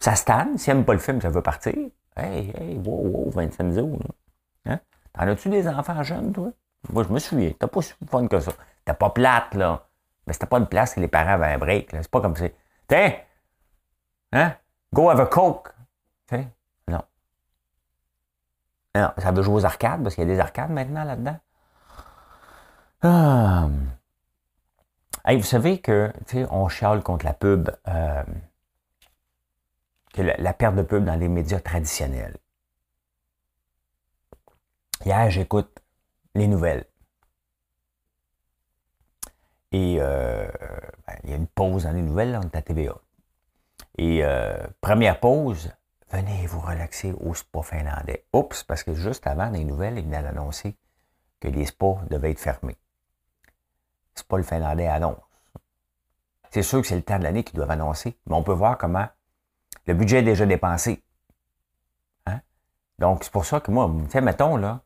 ça 0.00 0.14
stanne. 0.14 0.56
S'ils 0.56 0.72
n'aiment 0.72 0.86
pas 0.86 0.94
le 0.94 1.00
film, 1.00 1.20
ça 1.20 1.28
veut 1.28 1.42
partir. 1.42 1.74
Hey, 2.16 2.50
hey, 2.56 2.78
wow, 2.78 3.08
wow, 3.08 3.30
25 3.30 3.72
jours. 3.72 3.98
Hein? 4.64 4.80
T'en 5.12 5.28
as-tu 5.28 5.50
des 5.50 5.68
enfants 5.68 6.02
jeunes, 6.02 6.32
toi? 6.32 6.50
Moi, 6.90 7.02
je 7.02 7.12
me 7.12 7.18
souviens. 7.18 7.52
T'as 7.58 7.66
pas 7.66 7.82
si 7.82 7.92
fun 8.08 8.26
que 8.26 8.40
ça. 8.40 8.52
T'as 8.86 8.94
pas 8.94 9.10
plate, 9.10 9.54
là. 9.54 9.86
Mais 10.26 10.32
c'était 10.32 10.46
pas 10.46 10.58
une 10.58 10.66
place 10.66 10.94
que 10.94 11.00
les 11.00 11.08
parents 11.08 11.32
avaient 11.32 11.52
un 11.52 11.58
break. 11.58 11.90
C'est 11.90 12.10
pas 12.10 12.22
comme 12.22 12.36
si. 12.36 12.50
Tiens! 12.88 13.12
Hein? 14.32 14.54
Go 14.94 15.10
have 15.10 15.20
a 15.20 15.26
Coke! 15.26 15.74
T'sais? 16.26 16.48
Non. 16.88 17.02
Non, 18.94 19.12
ça 19.18 19.32
veut 19.32 19.42
jouer 19.42 19.56
aux 19.56 19.64
arcades, 19.66 20.02
parce 20.02 20.14
qu'il 20.14 20.26
y 20.26 20.30
a 20.30 20.34
des 20.34 20.40
arcades 20.40 20.70
maintenant 20.70 21.04
là-dedans. 21.04 21.38
Ah. 23.02 23.68
Hey, 25.24 25.36
vous 25.36 25.44
savez 25.44 25.80
que, 25.80 26.12
on 26.50 26.68
chiale 26.68 27.02
contre 27.02 27.24
la 27.24 27.34
pub, 27.34 27.68
euh, 27.88 28.22
que 30.14 30.22
la, 30.22 30.52
perte 30.52 30.76
de 30.76 30.82
pub 30.82 31.04
dans 31.04 31.16
les 31.16 31.28
médias 31.28 31.58
traditionnels. 31.60 32.36
Hier, 35.04 35.30
j'écoute 35.30 35.82
les 36.36 36.46
nouvelles. 36.46 36.86
Et 39.72 39.96
euh, 40.00 40.48
ben, 41.06 41.14
il 41.24 41.30
y 41.30 41.32
a 41.32 41.36
une 41.36 41.46
pause 41.46 41.84
dans 41.84 41.92
les 41.92 42.02
nouvelles, 42.02 42.32
là, 42.32 42.40
on 42.42 42.48
TVA. 42.48 42.94
Et 43.98 44.24
euh, 44.24 44.56
première 44.80 45.20
pause, 45.20 45.72
venez 46.10 46.46
vous 46.46 46.60
relaxer 46.60 47.12
au 47.20 47.34
spa 47.34 47.62
finlandais. 47.62 48.24
Oups, 48.32 48.62
parce 48.64 48.82
que 48.82 48.94
juste 48.94 49.26
avant 49.26 49.50
les 49.50 49.64
nouvelles, 49.64 49.98
il 49.98 50.04
venait 50.04 50.22
d'annoncer 50.22 50.76
que 51.40 51.48
les 51.48 51.66
spas 51.66 52.00
devaient 52.10 52.30
être 52.30 52.40
fermés. 52.40 52.76
Spa 54.14 54.36
le 54.36 54.42
finlandais 54.42 54.86
annonce. 54.86 55.18
C'est 56.50 56.62
sûr 56.62 56.80
que 56.80 56.86
c'est 56.86 56.96
le 56.96 57.02
temps 57.02 57.18
de 57.18 57.24
l'année 57.24 57.44
qu'ils 57.44 57.56
doivent 57.56 57.70
annoncer, 57.70 58.16
mais 58.26 58.34
on 58.34 58.42
peut 58.42 58.52
voir 58.52 58.78
comment 58.78 59.06
le 59.86 59.94
budget 59.94 60.20
est 60.20 60.22
déjà 60.22 60.46
dépensé. 60.46 61.02
Hein? 62.26 62.40
Donc, 62.98 63.24
c'est 63.24 63.32
pour 63.32 63.44
ça 63.44 63.60
que 63.60 63.70
moi, 63.70 63.92
mettons, 64.22 64.56
là, 64.56 64.80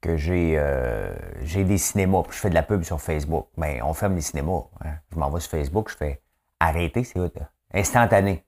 que 0.00 0.16
j'ai 0.16 0.54
euh, 0.58 1.14
j'ai 1.42 1.64
des 1.64 1.78
cinémas, 1.78 2.22
puis 2.22 2.32
je 2.32 2.40
fais 2.40 2.50
de 2.50 2.54
la 2.54 2.62
pub 2.62 2.82
sur 2.82 3.00
Facebook. 3.00 3.48
Mais 3.56 3.78
ben, 3.78 3.84
on 3.84 3.94
ferme 3.94 4.14
les 4.14 4.20
cinémas. 4.20 4.64
Hein. 4.84 4.94
Je 5.12 5.18
m'en 5.18 5.30
vais 5.30 5.40
sur 5.40 5.50
Facebook, 5.50 5.90
je 5.90 5.96
fais 5.96 6.22
arrêter, 6.60 7.04
c'est 7.04 7.18
instantané. 7.72 8.44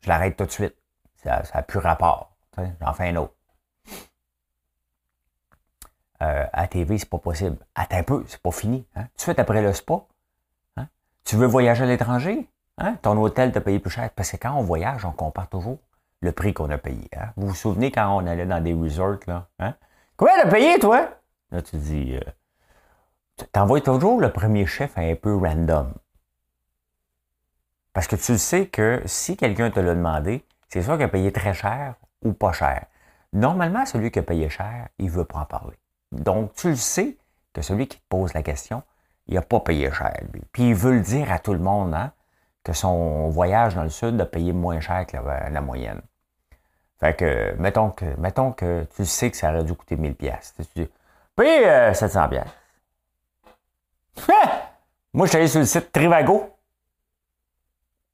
Je 0.00 0.08
l'arrête 0.08 0.36
tout 0.36 0.46
de 0.46 0.50
suite. 0.50 0.74
Ça 1.16 1.42
n'a 1.54 1.62
plus 1.62 1.78
rapport. 1.78 2.36
J'en 2.80 2.92
fais 2.92 3.08
un 3.08 3.16
autre. 3.16 3.34
Euh, 6.20 6.46
à 6.52 6.66
TV, 6.66 6.98
c'est 6.98 7.08
pas 7.08 7.18
possible. 7.18 7.56
Attends 7.74 7.96
un 7.98 8.02
peu, 8.02 8.24
c'est 8.26 8.42
pas 8.42 8.50
fini. 8.50 8.86
Tout 8.94 9.00
de 9.00 9.20
suite 9.20 9.38
après 9.38 9.62
le 9.62 9.72
spa, 9.72 10.04
tu 11.24 11.36
veux 11.36 11.46
voyager 11.46 11.84
à 11.84 11.86
l'étranger? 11.86 12.48
Hein? 12.78 12.96
Ton 13.02 13.20
hôtel 13.20 13.52
t'a 13.52 13.60
payé 13.60 13.78
plus 13.78 13.90
cher. 13.90 14.08
Parce 14.16 14.30
que 14.30 14.36
quand 14.38 14.54
on 14.54 14.62
voyage, 14.62 15.04
on 15.04 15.12
compare 15.12 15.48
toujours 15.48 15.78
le 16.20 16.32
prix 16.32 16.52
qu'on 16.52 16.70
a 16.70 16.78
payé. 16.78 17.08
Hein? 17.16 17.32
Vous 17.36 17.48
vous 17.48 17.54
souvenez 17.54 17.90
quand 17.90 18.16
on 18.16 18.26
allait 18.26 18.46
dans 18.46 18.62
des 18.62 18.74
resorts, 18.74 19.20
là? 19.26 19.48
Hein? 19.58 19.74
Combien 20.16 20.34
t'as 20.42 20.50
payé, 20.50 20.78
toi? 20.78 21.08
Là, 21.50 21.62
tu 21.62 21.76
dis, 21.76 22.16
euh, 22.16 23.44
t'envoies 23.52 23.80
toujours 23.80 24.20
le 24.20 24.32
premier 24.32 24.66
chef 24.66 24.96
un 24.98 25.14
peu 25.14 25.36
random. 25.36 25.92
Parce 27.92 28.06
que 28.06 28.16
tu 28.16 28.38
sais 28.38 28.66
que 28.66 29.02
si 29.06 29.36
quelqu'un 29.36 29.70
te 29.70 29.80
l'a 29.80 29.94
demandé, 29.94 30.44
c'est 30.68 30.82
soit 30.82 30.96
qu'il 30.96 31.04
a 31.04 31.08
payé 31.08 31.32
très 31.32 31.54
cher 31.54 31.94
ou 32.22 32.32
pas 32.32 32.52
cher. 32.52 32.86
Normalement, 33.32 33.86
celui 33.86 34.10
qui 34.10 34.18
a 34.18 34.22
payé 34.22 34.48
cher, 34.48 34.88
il 34.98 35.06
ne 35.06 35.10
veut 35.10 35.24
pas 35.24 35.40
en 35.40 35.44
parler. 35.44 35.76
Donc, 36.12 36.54
tu 36.54 36.70
le 36.70 36.76
sais 36.76 37.16
que 37.52 37.62
celui 37.62 37.86
qui 37.86 37.98
te 37.98 38.04
pose 38.08 38.34
la 38.34 38.42
question, 38.42 38.82
il 39.26 39.34
n'a 39.34 39.42
pas 39.42 39.60
payé 39.60 39.90
cher, 39.92 40.14
lui. 40.32 40.42
Puis 40.52 40.70
il 40.70 40.74
veut 40.74 40.94
le 40.94 41.00
dire 41.00 41.30
à 41.30 41.38
tout 41.38 41.52
le 41.52 41.58
monde, 41.58 41.94
hein, 41.94 42.12
que 42.64 42.72
son 42.72 43.28
voyage 43.28 43.74
dans 43.74 43.82
le 43.82 43.88
sud 43.90 44.20
a 44.20 44.26
payé 44.26 44.52
moins 44.52 44.80
cher 44.80 45.06
que 45.06 45.16
la, 45.16 45.60
moyenne. 45.60 46.00
Fait 47.00 47.16
que, 47.16 47.54
mettons 47.58 47.90
que, 47.90 48.04
mettons 48.18 48.52
que 48.52 48.86
tu 48.96 49.04
sais 49.04 49.30
que 49.30 49.36
ça 49.36 49.50
aurait 49.50 49.64
dû 49.64 49.74
coûter 49.74 49.96
1000 49.96 50.14
pièces. 50.14 50.54
Tu 50.56 50.82
dis, 50.82 50.90
paye 51.36 51.94
700 51.94 52.28
pièces. 52.28 52.48
Moi, 55.14 55.26
je 55.26 55.30
suis 55.30 55.38
allé 55.38 55.48
sur 55.48 55.60
le 55.60 55.66
site 55.66 55.92
Trivago. 55.92 56.54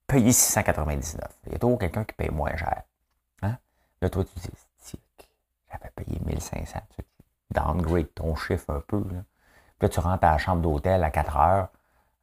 Payé 0.06 0.32
699. 0.32 1.20
Il 1.46 1.52
y 1.52 1.54
a 1.54 1.58
toujours 1.58 1.78
quelqu'un 1.78 2.04
qui 2.04 2.14
paye 2.14 2.30
moins 2.30 2.54
cher. 2.56 2.82
Hein? 3.42 3.56
Là, 4.00 4.10
toi, 4.10 4.24
tu 4.24 4.38
dis, 4.38 4.50
j'avais 5.70 5.90
payé 5.96 6.20
1500. 6.24 6.78
Tu 6.94 7.02
downgrade 7.50 8.12
ton 8.14 8.34
chiffre 8.34 8.70
un 8.70 8.80
peu. 8.80 8.98
Là. 8.98 9.24
Puis 9.78 9.82
là, 9.82 9.88
tu 9.88 10.00
rentres 10.00 10.24
à 10.24 10.32
la 10.32 10.38
chambre 10.38 10.62
d'hôtel 10.62 11.02
à 11.02 11.10
4 11.10 11.36
heures. 11.36 11.68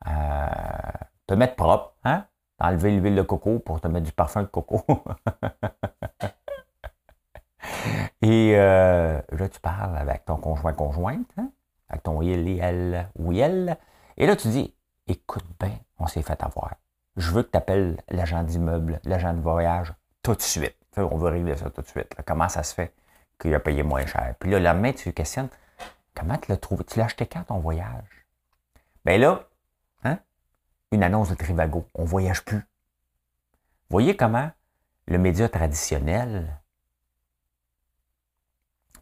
Euh, 0.07 0.11
te 1.31 1.35
mettre 1.37 1.55
propre, 1.55 1.93
hein? 2.03 2.25
Enlever 2.59 2.91
l'huile 2.91 3.15
de 3.15 3.21
coco 3.21 3.59
pour 3.59 3.79
te 3.79 3.87
mettre 3.87 4.05
du 4.05 4.11
parfum 4.11 4.41
de 4.41 4.47
coco. 4.47 4.83
Et 8.21 8.53
euh, 8.55 9.21
là, 9.31 9.49
tu 9.49 9.61
parles 9.61 9.95
avec 9.97 10.25
ton 10.25 10.35
conjoint-conjointe, 10.35 11.29
hein? 11.37 11.49
avec 11.87 12.03
ton 12.03 12.21
il, 12.21 12.59
elle 12.59 13.07
ou 13.17 13.31
elle. 13.31 13.77
Et 14.17 14.27
là, 14.27 14.35
tu 14.35 14.49
dis, 14.49 14.75
écoute 15.07 15.45
bien, 15.57 15.71
on 15.99 16.07
s'est 16.07 16.21
fait 16.21 16.43
avoir. 16.43 16.75
Je 17.15 17.31
veux 17.31 17.43
que 17.43 17.51
tu 17.51 17.57
appelles 17.57 17.97
l'agent 18.09 18.43
d'immeuble, 18.43 18.99
l'agent 19.05 19.33
de 19.33 19.39
voyage, 19.39 19.93
tout 20.21 20.35
de 20.35 20.41
suite. 20.41 20.75
On 20.97 21.15
veut 21.15 21.29
régler 21.29 21.55
ça 21.55 21.69
tout 21.69 21.81
de 21.81 21.87
suite. 21.87 22.13
Comment 22.25 22.49
ça 22.49 22.63
se 22.63 22.73
fait 22.73 22.93
qu'il 23.39 23.55
a 23.55 23.61
payé 23.61 23.83
moins 23.83 24.05
cher? 24.05 24.35
Puis 24.37 24.51
là, 24.51 24.59
la 24.59 24.73
main, 24.73 24.91
tu 24.91 25.13
questionnes, 25.13 25.47
comment 26.13 26.37
tu 26.37 26.51
l'as 26.51 26.57
trouvé? 26.57 26.83
Tu 26.83 26.99
l'as 26.99 27.05
acheté 27.05 27.25
quand 27.25 27.43
ton 27.43 27.59
voyage? 27.59 28.27
Ben 29.05 29.19
là? 29.19 29.45
Une 30.91 31.03
annonce 31.03 31.29
de 31.29 31.35
Trivago. 31.35 31.87
On 31.95 32.03
ne 32.03 32.07
voyage 32.07 32.43
plus. 32.43 32.61
Voyez 33.89 34.15
comment 34.15 34.51
le 35.07 35.17
média 35.17 35.49
traditionnel, 35.49 36.61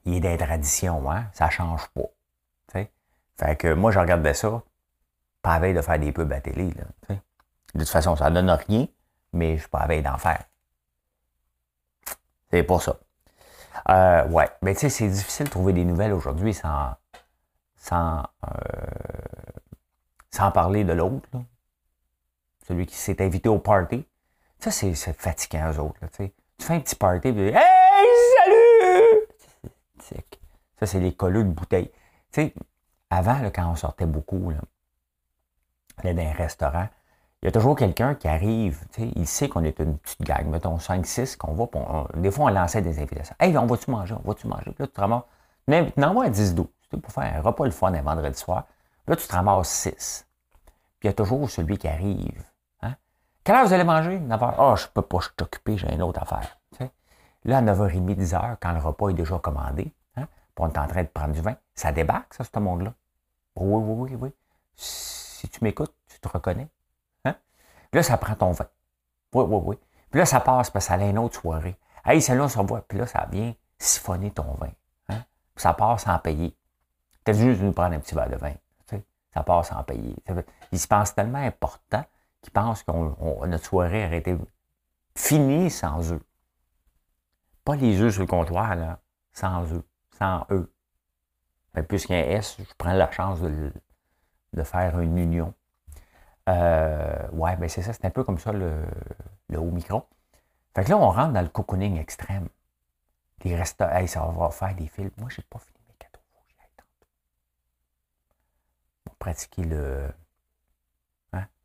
il 0.05 0.15
est 0.15 0.19
des 0.19 0.37
traditions, 0.37 1.11
hein? 1.11 1.29
ça 1.33 1.45
ne 1.45 1.51
change 1.51 1.87
pas. 1.89 2.09
Fait 3.39 3.55
que 3.55 3.73
moi, 3.73 3.89
je 3.91 3.99
regardais 3.99 4.33
ça, 4.33 4.61
pas 5.41 5.53
à 5.53 5.73
de 5.73 5.81
faire 5.81 5.97
des 5.97 6.11
pubs 6.11 6.33
à 6.33 6.41
télé. 6.41 6.73
Là, 6.73 7.15
de 7.73 7.79
toute 7.79 7.87
façon, 7.87 8.17
ça 8.17 8.29
ne 8.29 8.35
donne 8.35 8.49
rien, 8.49 8.85
mais 9.31 9.51
je 9.51 9.53
ne 9.53 9.59
suis 9.59 9.69
pas 9.69 9.79
à 9.79 9.87
veille 9.87 10.03
d'en 10.03 10.17
faire. 10.17 10.43
C'est 12.51 12.63
pour 12.63 12.81
ça. 12.81 12.99
Euh, 13.89 14.27
ouais, 14.27 14.49
mais 14.61 14.73
tu 14.73 14.81
sais, 14.81 14.89
c'est 14.89 15.07
difficile 15.07 15.45
de 15.45 15.51
trouver 15.51 15.71
des 15.71 15.85
nouvelles 15.85 16.11
aujourd'hui 16.11 16.53
sans, 16.53 16.95
sans, 17.77 18.23
euh, 18.43 18.49
sans 20.31 20.51
parler 20.51 20.83
de 20.83 20.91
l'autre 20.91 21.29
celui 22.69 22.85
qui 22.85 22.95
s'est 22.95 23.21
invité 23.21 23.49
au 23.49 23.57
party. 23.57 24.05
Ça, 24.59 24.69
c'est 24.71 24.93
fatigant, 25.13 25.71
eux 25.71 25.79
autres. 25.79 25.99
tu 26.15 26.31
fais 26.59 26.73
un 26.73 26.79
petit 26.79 26.95
party, 26.95 27.31
puis 27.31 27.47
Hey, 27.47 28.07
salut! 28.37 29.25
Ça, 30.79 30.85
c'est 30.85 30.99
les 30.99 31.13
colleux 31.13 31.43
de 31.43 31.49
bouteilles. 31.49 31.91
Tu 32.31 32.41
sais, 32.41 32.53
avant, 33.09 33.37
quand 33.53 33.71
on 33.71 33.75
sortait 33.75 34.05
beaucoup, 34.05 34.51
là, 34.51 34.59
allait 35.97 36.13
dans 36.13 36.21
un 36.21 36.31
restaurant, 36.31 36.87
il 37.41 37.45
y 37.45 37.49
a 37.49 37.51
toujours 37.51 37.75
quelqu'un 37.75 38.15
qui 38.15 38.27
arrive, 38.27 38.85
il 38.97 39.27
sait 39.27 39.49
qu'on 39.49 39.63
est 39.63 39.79
une 39.79 39.97
petite 39.97 40.21
gang, 40.21 40.45
mettons 40.47 40.77
5-6, 40.77 41.37
qu'on 41.37 41.53
va, 41.53 41.67
des 42.15 42.31
fois 42.31 42.45
on 42.45 42.49
lançait 42.49 42.81
des 42.81 42.99
invitations. 42.99 43.35
Hey, 43.39 43.57
on 43.57 43.65
va-tu 43.65 43.89
manger, 43.91 44.15
on 44.23 44.27
va-tu 44.27 44.47
manger? 44.47 44.71
Puis 44.71 44.75
là, 44.79 44.87
tu 44.87 44.93
te 44.93 45.01
ramasses, 45.01 45.23
n'envoie 45.97 46.29
10-12, 46.29 46.67
pour 47.01 47.11
faire 47.11 47.35
un 47.35 47.41
repas 47.41 47.65
le 47.65 47.71
fun 47.71 47.93
un 47.93 48.01
vendredi 48.01 48.37
soir. 48.37 48.65
Puis 49.05 49.15
là, 49.15 49.15
tu 49.15 49.27
te 49.27 49.33
ramasses 49.33 49.69
6. 49.69 50.27
Puis 50.99 51.07
il 51.07 51.07
y 51.07 51.09
a 51.09 51.13
toujours 51.13 51.49
celui 51.49 51.77
qui 51.77 51.87
arrive. 51.87 52.43
Hein? 53.39 53.43
Quelle 53.43 53.55
heure 53.55 53.65
vous 53.65 53.73
allez 53.73 53.83
manger? 53.83 54.19
9h. 54.19 54.53
Ah, 54.57 54.71
oh, 54.71 54.75
je 54.75 54.87
peux 54.87 55.01
pas, 55.01 55.19
je 55.19 55.25
suis 55.25 55.33
occupé, 55.41 55.77
j'ai 55.77 55.93
une 55.93 56.01
autre 56.01 56.21
affaire. 56.21 56.57
Là, 57.45 57.59
à 57.59 57.61
9h30, 57.61 58.15
10h, 58.15 58.57
quand 58.59 58.73
le 58.73 58.79
repas 58.79 59.09
est 59.09 59.13
déjà 59.13 59.39
commandé, 59.39 59.93
hein, 60.17 60.27
on 60.57 60.67
est 60.67 60.77
en 60.77 60.87
train 60.87 61.03
de 61.03 61.07
prendre 61.07 61.33
du 61.33 61.39
vin, 61.39 61.55
ça 61.73 61.93
débarque, 61.93 62.33
ça, 62.33 62.43
ce 62.43 62.59
monde-là. 62.59 62.93
Oui, 63.55 63.81
oui, 63.81 64.11
oui, 64.11 64.17
oui. 64.19 64.29
Si 64.75 65.47
tu 65.47 65.63
m'écoutes, 65.63 65.95
tu 66.09 66.19
te 66.19 66.27
reconnais. 66.27 66.67
Puis 67.23 67.97
là, 67.97 68.03
ça 68.03 68.17
prend 68.17 68.35
ton 68.35 68.51
vin. 68.51 68.67
Oui, 69.33 69.45
oui, 69.47 69.61
oui. 69.65 69.79
Puis 70.11 70.19
là, 70.19 70.25
ça 70.25 70.39
passe 70.39 70.69
parce 70.69 70.85
que 70.85 70.93
ça 70.93 70.93
a 70.95 71.05
une 71.07 71.17
autre 71.17 71.39
soirée. 71.39 71.75
Hey, 72.05 72.21
celle-là, 72.21 72.43
on 72.43 72.49
se 72.49 72.59
revoit. 72.59 72.81
Puis 72.81 72.99
là, 72.99 73.07
ça 73.07 73.25
vient 73.31 73.53
siphonner 73.79 74.31
ton 74.31 74.53
vin. 74.53 74.69
Hein? 75.07 75.23
Puis 75.55 75.63
ça 75.63 75.73
passe 75.73 76.03
sans 76.03 76.19
payer. 76.19 76.55
T'as 77.23 77.33
juste 77.33 77.61
nous 77.61 77.71
prendre 77.71 77.95
un 77.95 77.99
petit 77.99 78.13
verre 78.13 78.29
de 78.29 78.35
vin. 78.35 78.53
Ça 79.33 79.43
passe 79.43 79.69
sans 79.69 79.83
payer. 79.83 80.15
Ils 80.71 80.79
se 80.79 80.87
pensent 80.87 81.15
tellement 81.15 81.39
important 81.39 82.03
qu'ils 82.41 82.53
pensent 82.53 82.83
que 82.83 82.91
notre 83.47 83.65
soirée 83.65 84.05
aurait 84.05 84.17
été 84.17 84.37
finie 85.15 85.69
sans 85.69 86.13
eux. 86.13 86.21
Pas 87.65 87.75
les 87.75 88.01
œufs 88.01 88.13
sur 88.13 88.21
le 88.21 88.27
comptoir, 88.27 88.75
là. 88.75 88.99
Sans 89.33 89.71
eux. 89.73 89.83
Sans 90.17 90.45
eux. 90.51 90.73
Mais 91.75 91.83
puisqu'il 91.83 92.13
y 92.13 92.19
a 92.19 92.25
un 92.25 92.29
S, 92.29 92.57
je 92.59 92.73
prends 92.77 92.93
la 92.93 93.11
chance 93.11 93.41
de, 93.41 93.71
de 94.53 94.63
faire 94.63 94.99
une 94.99 95.17
union. 95.17 95.53
Euh, 96.49 97.29
ouais, 97.31 97.55
ben 97.57 97.69
c'est 97.69 97.83
ça, 97.83 97.93
c'est 97.93 98.05
un 98.05 98.09
peu 98.09 98.23
comme 98.23 98.39
ça 98.39 98.51
le, 98.51 98.83
haut 99.55 99.71
micro. 99.71 100.07
Fait 100.75 100.83
que 100.83 100.89
là, 100.89 100.97
on 100.97 101.09
rentre 101.09 101.33
dans 101.33 101.41
le 101.41 101.49
cocooning 101.49 101.97
extrême. 101.99 102.47
Les 103.43 103.55
restaurants, 103.55 103.95
hey, 103.95 104.07
ça 104.07 104.25
va 104.25 104.49
faire 104.49 104.75
des 104.75 104.87
films. 104.87 105.11
Moi, 105.17 105.29
j'ai 105.29 105.43
pas 105.43 105.59
fini 105.59 105.79
mes 105.87 105.95
cadeaux. 105.95 106.23
On 109.05 109.11
va 109.11 109.15
pratiquer 109.19 109.63
le, 109.63 110.09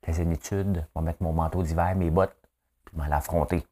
hein, 0.04 0.06
la 0.06 0.12
zénitude. 0.12 0.87
On 0.94 1.00
va 1.00 1.06
mettre 1.06 1.23
mon 1.23 1.32
manteau 1.32 1.62
d'hiver, 1.62 1.94
mes 1.96 2.11
bottes, 2.11 2.37
puis 2.84 2.96
m'en 2.96 3.06
l'affronter. 3.06 3.66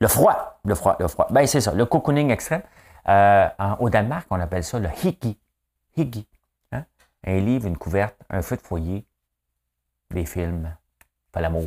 Le 0.00 0.08
froid, 0.08 0.60
le 0.64 0.74
froid, 0.74 0.96
le 0.98 1.08
froid. 1.08 1.26
Ben, 1.30 1.46
c'est 1.46 1.60
ça, 1.60 1.72
le 1.72 1.86
cocooning 1.86 2.30
extrême. 2.30 2.62
Euh, 3.08 3.48
au 3.78 3.88
Danemark, 3.88 4.26
on 4.30 4.40
appelle 4.40 4.64
ça 4.64 4.78
le 4.78 4.88
hiki. 5.02 5.38
Hiki. 5.96 6.26
Hein? 6.72 6.84
Un 7.24 7.38
livre, 7.38 7.66
une 7.66 7.78
couverte, 7.78 8.16
un 8.28 8.42
feu 8.42 8.56
de 8.56 8.62
foyer, 8.62 9.06
des 10.10 10.26
films, 10.26 10.74
pas 11.32 11.40
l'amour. 11.40 11.66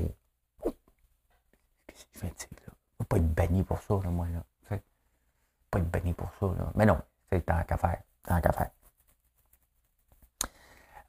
Qu'est-ce 1.88 2.46
que 2.48 2.56
là? 2.56 3.06
pas 3.08 3.18
être 3.18 3.34
banni 3.34 3.64
pour 3.64 3.82
ça, 3.82 3.96
là, 4.04 4.10
moi, 4.10 4.28
là. 4.28 4.78
Pas 5.72 5.80
être 5.80 5.90
banni 5.90 6.14
pour 6.14 6.30
ça, 6.40 6.48
là. 6.48 6.72
Mais 6.76 6.86
non, 6.86 7.00
c'est 7.30 7.46
tant 7.46 7.64
qu'à 7.64 7.78
faire. 7.78 8.02
Tant 8.24 8.42
qu'à 8.42 8.52
faire. 8.52 8.70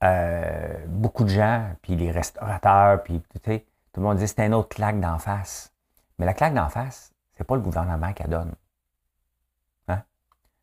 Euh, 0.03 0.87
beaucoup 0.87 1.25
de 1.25 1.29
gens, 1.29 1.75
puis 1.83 1.95
les 1.95 2.11
restaurateurs, 2.11 3.03
puis 3.03 3.21
tu 3.21 3.41
sais, 3.45 3.67
tout 3.93 4.01
le 4.01 4.07
monde 4.07 4.17
dit 4.17 4.27
c'est 4.27 4.41
un 4.41 4.53
autre 4.53 4.69
claque 4.69 4.99
d'en 4.99 5.19
face. 5.19 5.73
Mais 6.19 6.27
la 6.27 6.35
claque 6.35 6.55
d'en 6.55 6.69
face, 6.69 7.13
c'est 7.37 7.45
pas 7.45 7.55
le 7.55 7.61
gouvernement 7.61 8.13
qui 8.13 8.23
la 8.23 8.29
donne. 8.29 8.55
Hein? 9.89 10.03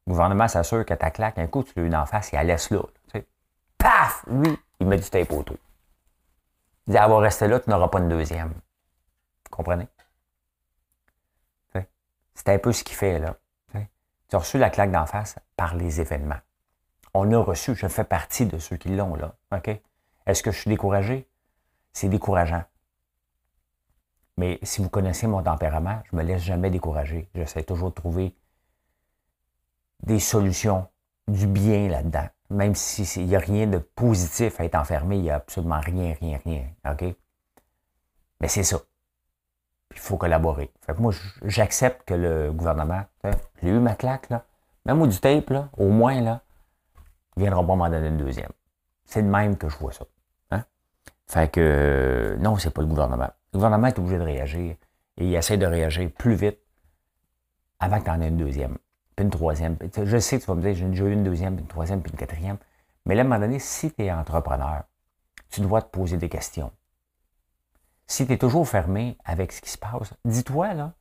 Le 0.06 0.14
gouvernement 0.14 0.48
s'assure 0.48 0.86
que 0.86 0.94
ta 0.94 1.12
claque, 1.12 1.38
un 1.38 1.48
coup, 1.48 1.64
tu 1.64 1.74
l'as 1.76 1.84
eu 1.84 1.90
d'en 1.90 2.06
face, 2.06 2.32
il 2.32 2.36
la 2.36 2.44
laisse 2.44 2.72
là. 2.72 2.82
Paf! 3.78 4.26
Lui, 4.28 4.58
il 4.80 4.88
met 4.88 4.98
du 4.98 5.10
tape 5.10 5.32
autour. 5.32 5.58
Il 6.88 6.92
dit, 6.92 6.98
elle 6.98 7.10
va 7.10 7.20
rester 7.20 7.48
là, 7.48 7.60
tu 7.60 7.70
n'auras 7.70 7.90
pas 7.90 8.00
une 8.00 8.10
deuxième. 8.10 8.50
Vous 8.50 9.52
comprenez? 9.52 9.88
C'est 12.38 12.50
un 12.50 12.60
peu 12.60 12.72
ce 12.72 12.84
qu'il 12.84 12.96
fait 12.96 13.18
là. 13.18 13.36
Tu 14.30 14.36
as 14.36 14.40
reçu 14.40 14.58
la 14.58 14.70
claque 14.70 14.92
d'en 14.92 15.06
face 15.06 15.38
par 15.56 15.74
les 15.74 16.02
événements. 16.02 16.40
On 17.20 17.32
a 17.32 17.38
reçu, 17.38 17.76
je 17.76 17.88
fais 17.88 18.04
partie 18.04 18.46
de 18.46 18.58
ceux 18.60 18.78
qui 18.78 18.90
l'ont 18.90 19.16
là. 19.16 19.36
OK? 19.52 19.70
Est-ce 20.26 20.44
que 20.44 20.52
je 20.52 20.60
suis 20.60 20.70
découragé? 20.70 21.28
C'est 21.94 22.10
décourageant. 22.10 22.64
Mais 24.38 24.60
si 24.62 24.82
vous 24.82 24.90
connaissez 24.90 25.26
mon 25.26 25.42
tempérament, 25.42 26.02
je 26.06 26.16
ne 26.16 26.22
me 26.22 26.28
laisse 26.28 26.44
jamais 26.44 26.70
décourager. 26.70 27.30
J'essaie 27.34 27.64
toujours 27.64 27.90
de 27.90 27.96
trouver 27.96 28.36
des 30.04 30.20
solutions, 30.20 30.88
du 31.28 31.48
bien 31.48 31.88
là-dedans 31.88 32.28
même 32.50 32.76
s'il 32.76 33.26
n'y 33.26 33.36
a 33.36 33.40
rien 33.40 33.68
de 33.68 33.78
positif 33.78 34.60
à 34.60 34.66
être 34.66 34.76
enfermé, 34.76 35.18
il 35.18 35.24
n'y 35.24 35.30
a 35.30 35.36
absolument 35.36 35.80
rien, 35.80 36.16
rien, 36.20 36.40
rien. 36.44 36.68
OK? 36.90 37.04
Mais 38.42 38.48
c'est 38.48 38.64
ça. 38.64 38.78
Il 39.92 40.00
faut 40.00 40.18
collaborer. 40.18 40.72
Moi, 40.98 41.14
j'accepte 41.44 42.08
que 42.08 42.14
le 42.14 42.52
gouvernement, 42.52 43.04
j'ai 43.62 43.70
eu 43.70 43.80
ma 43.80 43.96
claque, 43.96 44.30
là, 44.30 44.46
même 44.86 45.02
au 45.02 45.08
du 45.08 45.20
tape, 45.20 45.50
là, 45.50 45.70
au 45.78 45.90
moins, 45.90 46.22
là, 46.22 46.42
viendra 47.38 47.66
pas 47.66 47.76
m'en 47.76 47.90
donner 47.90 48.08
une 48.08 48.18
deuxième. 48.18 48.52
C'est 49.06 49.22
de 49.22 49.28
même 49.28 49.58
que 49.58 49.70
je 49.70 49.78
vois 49.78 49.94
ça. 49.94 50.06
Hein? 50.52 50.64
Fait 51.28 51.52
que, 51.52 51.60
euh, 51.62 52.38
non, 52.38 52.58
c'est 52.58 52.72
pas 52.72 52.82
le 52.82 52.88
gouvernement. 52.88 53.30
Le 53.54 53.58
gouvernement 53.58 53.88
est 53.88 54.00
obligé 54.00 54.18
de 54.18 54.24
réagir 54.24 54.76
et 55.18 55.26
il 55.26 55.34
essaie 55.36 55.58
de 55.58 55.66
réagir 55.66 56.12
plus 56.12 56.36
vite 56.36 56.60
avant 57.80 58.00
que 58.00 58.06
tu 58.06 58.12
en 58.12 58.22
aies 58.22 58.28
une 58.28 58.38
deuxième 58.38 58.78
puis 59.18 59.26
une 59.26 59.32
troisième. 59.32 59.78
Je 59.82 60.20
sais 60.20 60.38
que 60.38 60.44
tu 60.44 60.48
vas 60.48 60.56
me 60.56 60.62
dire, 60.62 60.76
j'ai 60.76 60.86
déjà 60.86 61.06
eu 61.06 61.12
une 61.12 61.24
deuxième, 61.24 61.56
puis 61.56 61.64
une 61.64 61.68
troisième, 61.68 62.02
puis 62.02 62.12
une 62.12 62.20
quatrième. 62.20 62.58
Mais 63.06 63.16
là, 63.16 63.22
à 63.22 63.26
un 63.26 63.28
moment 63.28 63.40
donné, 63.40 63.58
si 63.58 63.92
tu 63.92 64.04
es 64.04 64.12
entrepreneur, 64.12 64.84
tu 65.50 65.62
dois 65.62 65.82
te 65.82 65.90
poser 65.90 66.18
des 66.18 66.30
questions. 66.30 66.72
Si 68.06 68.28
tu 68.28 68.34
es 68.34 68.38
toujours 68.38 68.68
fermé 68.68 69.18
avec 69.26 69.52
ce 69.52 69.60
qui 69.60 69.72
se 69.72 69.78
passe, 69.78 70.14
dis-toi, 70.24 70.76
là, 70.76 70.94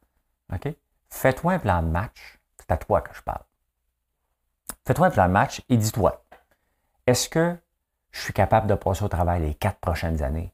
OK? 0.52 0.74
Fais-toi 1.10 1.52
un 1.52 1.58
plan 1.58 1.82
de 1.82 1.88
match. 1.88 2.40
C'est 2.58 2.70
à 2.72 2.78
toi 2.78 3.02
que 3.02 3.14
je 3.14 3.20
parle. 3.20 3.44
Fais-toi 4.86 5.08
un 5.08 5.10
plan 5.10 5.26
de 5.28 5.32
match 5.32 5.62
et 5.68 5.76
dis-toi, 5.76 6.24
est-ce 7.06 7.28
que 7.28 7.56
je 8.10 8.20
suis 8.20 8.32
capable 8.32 8.66
de 8.66 8.74
passer 8.74 9.04
au 9.04 9.08
travail 9.08 9.42
les 9.42 9.54
quatre 9.54 9.78
prochaines 9.78 10.22
années? 10.22 10.52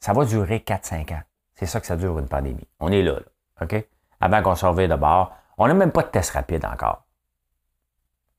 Ça 0.00 0.12
va 0.12 0.24
durer 0.24 0.58
4-5 0.58 1.14
ans. 1.14 1.22
C'est 1.54 1.66
ça 1.66 1.80
que 1.80 1.86
ça 1.86 1.96
dure 1.96 2.18
une 2.18 2.28
pandémie. 2.28 2.66
On 2.80 2.90
est 2.90 3.02
là, 3.02 3.20
là 3.20 3.62
OK? 3.62 3.86
Avant 4.20 4.42
qu'on 4.42 4.54
se 4.54 4.66
de 4.66 4.96
bord, 4.96 5.34
on 5.58 5.68
n'a 5.68 5.74
même 5.74 5.92
pas 5.92 6.02
de 6.02 6.08
test 6.08 6.30
rapide 6.32 6.64
encore. 6.64 7.04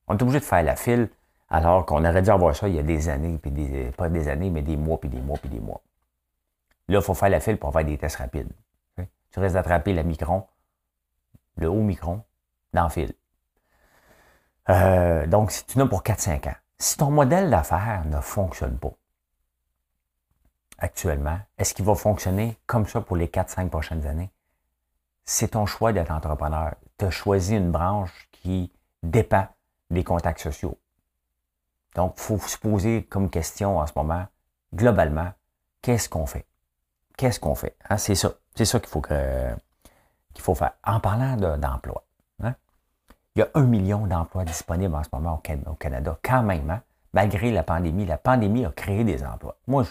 On 0.08 0.16
est 0.16 0.22
obligé 0.22 0.40
de 0.40 0.44
faire 0.44 0.62
la 0.62 0.76
file 0.76 1.08
alors 1.48 1.86
qu'on 1.86 2.04
aurait 2.04 2.22
dû 2.22 2.30
avoir 2.30 2.54
ça 2.54 2.68
il 2.68 2.74
y 2.74 2.78
a 2.78 2.82
des 2.82 3.08
années, 3.08 3.38
puis 3.38 3.50
des, 3.50 3.90
pas 3.92 4.08
des 4.08 4.28
années, 4.28 4.50
mais 4.50 4.62
des 4.62 4.76
mois, 4.76 4.98
puis 4.98 5.08
des 5.08 5.20
mois, 5.20 5.38
puis 5.38 5.48
des 5.48 5.60
mois. 5.60 5.80
Là, 6.88 6.98
il 6.98 7.02
faut 7.02 7.14
faire 7.14 7.28
la 7.28 7.40
file 7.40 7.58
pour 7.58 7.72
faire 7.72 7.84
des 7.84 7.98
tests 7.98 8.16
rapides. 8.16 8.52
Tu 9.30 9.40
restes 9.40 9.54
d'attraper 9.54 9.92
la 9.92 10.02
micron, 10.02 10.46
le 11.56 11.68
haut 11.68 11.82
micron, 11.82 12.22
dans 12.72 12.84
le 12.84 12.88
fil. 12.88 13.12
Euh, 14.68 15.26
donc, 15.26 15.52
tu 15.66 15.78
n'as 15.78 15.86
pour 15.86 16.02
4-5 16.02 16.48
ans. 16.48 16.54
Si 16.78 16.96
ton 16.96 17.10
modèle 17.10 17.50
d'affaires 17.50 18.04
ne 18.06 18.20
fonctionne 18.20 18.78
pas 18.78 18.92
actuellement, 20.78 21.38
est-ce 21.56 21.72
qu'il 21.74 21.84
va 21.84 21.94
fonctionner 21.94 22.58
comme 22.66 22.86
ça 22.86 23.00
pour 23.00 23.16
les 23.16 23.28
4-5 23.28 23.70
prochaines 23.70 24.06
années? 24.06 24.30
C'est 25.24 25.52
ton 25.52 25.66
choix 25.66 25.92
d'être 25.92 26.10
entrepreneur 26.10 26.74
tu 26.98 27.04
as 27.04 27.10
choisi 27.10 27.56
une 27.56 27.70
branche 27.70 28.28
qui 28.32 28.72
dépend 29.02 29.46
des 29.90 30.04
contacts 30.04 30.40
sociaux. 30.40 30.78
Donc, 31.94 32.14
il 32.16 32.22
faut 32.22 32.38
se 32.38 32.58
poser 32.58 33.04
comme 33.04 33.30
question 33.30 33.78
en 33.78 33.86
ce 33.86 33.92
moment, 33.96 34.26
globalement, 34.74 35.32
qu'est-ce 35.82 36.08
qu'on 36.08 36.26
fait? 36.26 36.46
Qu'est-ce 37.16 37.40
qu'on 37.40 37.54
fait? 37.54 37.76
Hein? 37.88 37.96
C'est 37.96 38.14
ça. 38.14 38.34
C'est 38.54 38.64
ça 38.64 38.80
qu'il 38.80 38.88
faut, 38.88 39.00
qu'il 39.00 40.42
faut 40.42 40.54
faire. 40.54 40.72
En 40.84 41.00
parlant 41.00 41.36
d'emploi? 41.36 42.05
Il 43.36 43.40
y 43.40 43.42
a 43.42 43.48
un 43.52 43.64
million 43.64 44.06
d'emplois 44.06 44.44
disponibles 44.44 44.94
en 44.94 45.04
ce 45.04 45.10
moment 45.12 45.42
au, 45.66 45.74
Canada, 45.74 46.18
quand 46.22 46.42
même, 46.42 46.70
hein? 46.70 46.80
malgré 47.12 47.52
la 47.52 47.62
pandémie. 47.62 48.06
La 48.06 48.16
pandémie 48.16 48.64
a 48.64 48.70
créé 48.70 49.04
des 49.04 49.22
emplois. 49.24 49.56
Moi, 49.66 49.84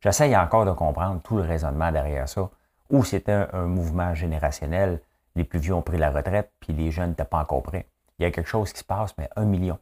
j'essaye 0.00 0.36
encore 0.36 0.66
de 0.66 0.72
comprendre 0.72 1.20
tout 1.22 1.36
le 1.36 1.42
raisonnement 1.42 1.92
derrière 1.92 2.28
ça, 2.28 2.50
ou 2.90 3.04
c'était 3.04 3.46
un 3.52 3.66
mouvement 3.66 4.12
générationnel, 4.14 5.00
les 5.36 5.44
plus 5.44 5.60
vieux 5.60 5.74
ont 5.74 5.82
pris 5.82 5.98
la 5.98 6.10
retraite, 6.10 6.50
puis 6.58 6.72
les 6.72 6.90
jeunes 6.90 7.10
n'étaient 7.10 7.24
pas 7.24 7.38
encore 7.38 7.62
prêts. 7.62 7.86
Il 8.18 8.24
y 8.24 8.26
a 8.26 8.32
quelque 8.32 8.48
chose 8.48 8.72
qui 8.72 8.80
se 8.80 8.84
passe, 8.84 9.16
mais 9.16 9.30
un 9.36 9.44
million. 9.44 9.78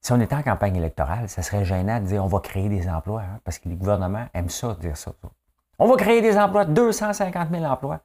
Si 0.00 0.12
on 0.12 0.20
était 0.20 0.34
en 0.34 0.42
campagne 0.42 0.74
électorale, 0.74 1.28
ça 1.28 1.42
serait 1.42 1.64
gênant 1.64 2.00
de 2.00 2.06
dire 2.06 2.24
on 2.24 2.28
va 2.28 2.40
créer 2.40 2.68
des 2.68 2.88
emplois, 2.88 3.22
hein, 3.22 3.38
parce 3.44 3.60
que 3.60 3.68
les 3.68 3.76
gouvernements 3.76 4.26
aiment 4.34 4.48
ça, 4.48 4.76
dire 4.80 4.96
ça. 4.96 5.12
On 5.78 5.86
va 5.86 5.94
créer 5.96 6.20
des 6.20 6.36
emplois, 6.36 6.64
250 6.64 7.50
000 7.50 7.64
emplois. 7.64 8.00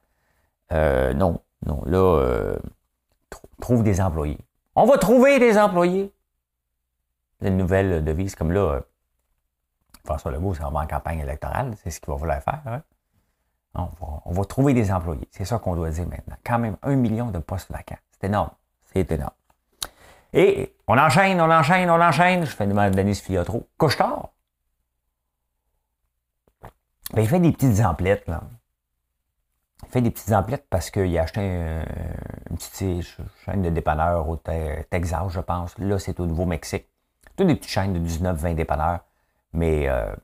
Euh, 0.72 1.12
non, 1.14 1.40
non, 1.66 1.82
là, 1.84 1.98
euh, 1.98 2.56
trouve 3.60 3.82
des 3.82 4.00
employés. 4.00 4.38
On 4.74 4.86
va 4.86 4.98
trouver 4.98 5.38
des 5.38 5.58
employés. 5.58 6.12
Une 7.40 7.56
nouvelle 7.56 8.04
devise 8.04 8.34
comme 8.34 8.52
là, 8.52 8.60
euh, 8.60 8.80
François 10.04 10.30
Legault, 10.30 10.54
ça 10.54 10.68
va 10.68 10.80
en 10.80 10.86
campagne 10.86 11.20
électorale, 11.20 11.74
c'est 11.82 11.90
ce 11.90 12.00
qu'il 12.00 12.10
va 12.10 12.16
vouloir 12.16 12.42
faire. 12.42 12.62
Hein? 12.66 12.82
On 13.74 14.32
va, 14.32 14.44
trouver 14.44 14.72
des 14.72 14.92
employés. 14.92 15.28
C'est 15.32 15.44
ça 15.44 15.58
qu'on 15.58 15.74
doit 15.74 15.90
dire 15.90 16.06
maintenant. 16.06 16.36
Quand 16.44 16.60
même 16.60 16.76
un 16.82 16.94
million 16.94 17.30
de 17.30 17.38
postes 17.40 17.72
vacants. 17.72 17.98
C'est 18.12 18.28
énorme. 18.28 18.50
C'est 18.92 19.10
énorme. 19.10 19.32
Et 20.32 20.76
on 20.86 20.96
enchaîne, 20.96 21.40
on 21.40 21.50
enchaîne, 21.50 21.90
on 21.90 22.00
enchaîne. 22.00 22.44
Je 22.44 22.50
fais 22.50 22.64
une 22.64 22.70
demande 22.70 22.94
Denis 22.94 23.16
Filiotro. 23.16 23.68
Couche-tard. 23.76 24.28
Ben, 27.12 27.22
il 27.22 27.28
fait 27.28 27.40
des 27.40 27.52
petites 27.52 27.80
emplettes, 27.80 28.26
là. 28.28 28.42
Fait 29.90 30.00
des 30.00 30.10
petites 30.10 30.32
emplettes 30.32 30.66
parce 30.70 30.90
qu'il 30.90 31.16
a 31.18 31.22
acheté 31.22 31.40
une 32.50 32.56
petite 32.56 33.06
chaîne 33.44 33.62
de 33.62 33.70
dépanneurs 33.70 34.28
au 34.28 34.36
Texas, 34.36 35.24
je 35.30 35.40
pense. 35.40 35.76
Là, 35.78 35.98
c'est 35.98 36.18
au 36.20 36.26
Nouveau-Mexique. 36.26 36.86
Toutes 37.36 37.46
des 37.46 37.56
petites 37.56 37.70
chaînes 37.70 37.92
de 37.92 37.98
19-20 37.98 38.54
dépanneurs. 38.54 39.00
Mais, 39.52 39.88
euh, 39.88 40.14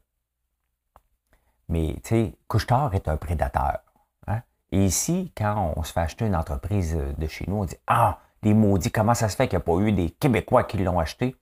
mais 1.69 1.95
tu 2.03 2.09
sais, 2.09 2.35
Couchetard 2.49 2.95
est 2.95 3.09
un 3.09 3.17
prédateur. 3.17 3.79
Hein. 4.27 4.41
Et 4.73 4.85
ici, 4.85 5.33
quand 5.37 5.73
on 5.77 5.83
se 5.83 5.93
fait 5.93 6.01
acheter 6.01 6.27
une 6.27 6.37
entreprise 6.37 6.97
de 7.17 7.27
chez 7.27 7.45
nous, 7.49 7.57
on 7.57 7.65
dit 7.65 7.77
Ah, 7.87 8.19
les 8.43 8.55
maudits, 8.55 8.91
comment 8.91 9.15
ça 9.15 9.29
se 9.29 9.37
fait 9.37 9.49
qu'il 9.49 9.59
n'y 9.59 9.63
a 9.63 9.65
pas 9.65 9.79
eu 9.79 9.93
des 9.93 10.11
Québécois 10.11 10.65
qui 10.65 10.79
l'ont 10.79 10.99
acheté? 10.99 11.37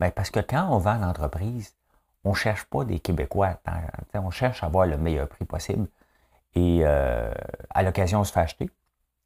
Bien, 0.00 0.10
parce 0.10 0.30
que 0.30 0.40
quand 0.40 0.68
on 0.68 0.78
vend 0.78 0.98
l'entreprise, 0.98 1.74
on 2.24 2.30
ne 2.30 2.34
cherche 2.34 2.64
pas 2.64 2.84
des 2.84 2.98
Québécois. 2.98 3.60
On 4.14 4.30
cherche 4.30 4.62
à 4.62 4.66
avoir 4.66 4.86
le 4.86 4.98
meilleur 4.98 5.28
prix 5.28 5.44
possible. 5.44 5.86
Et 6.54 6.80
euh, 6.82 7.32
à 7.70 7.82
l'occasion, 7.82 8.20
on 8.20 8.24
se 8.24 8.32
fait 8.32 8.40
acheter. 8.40 8.70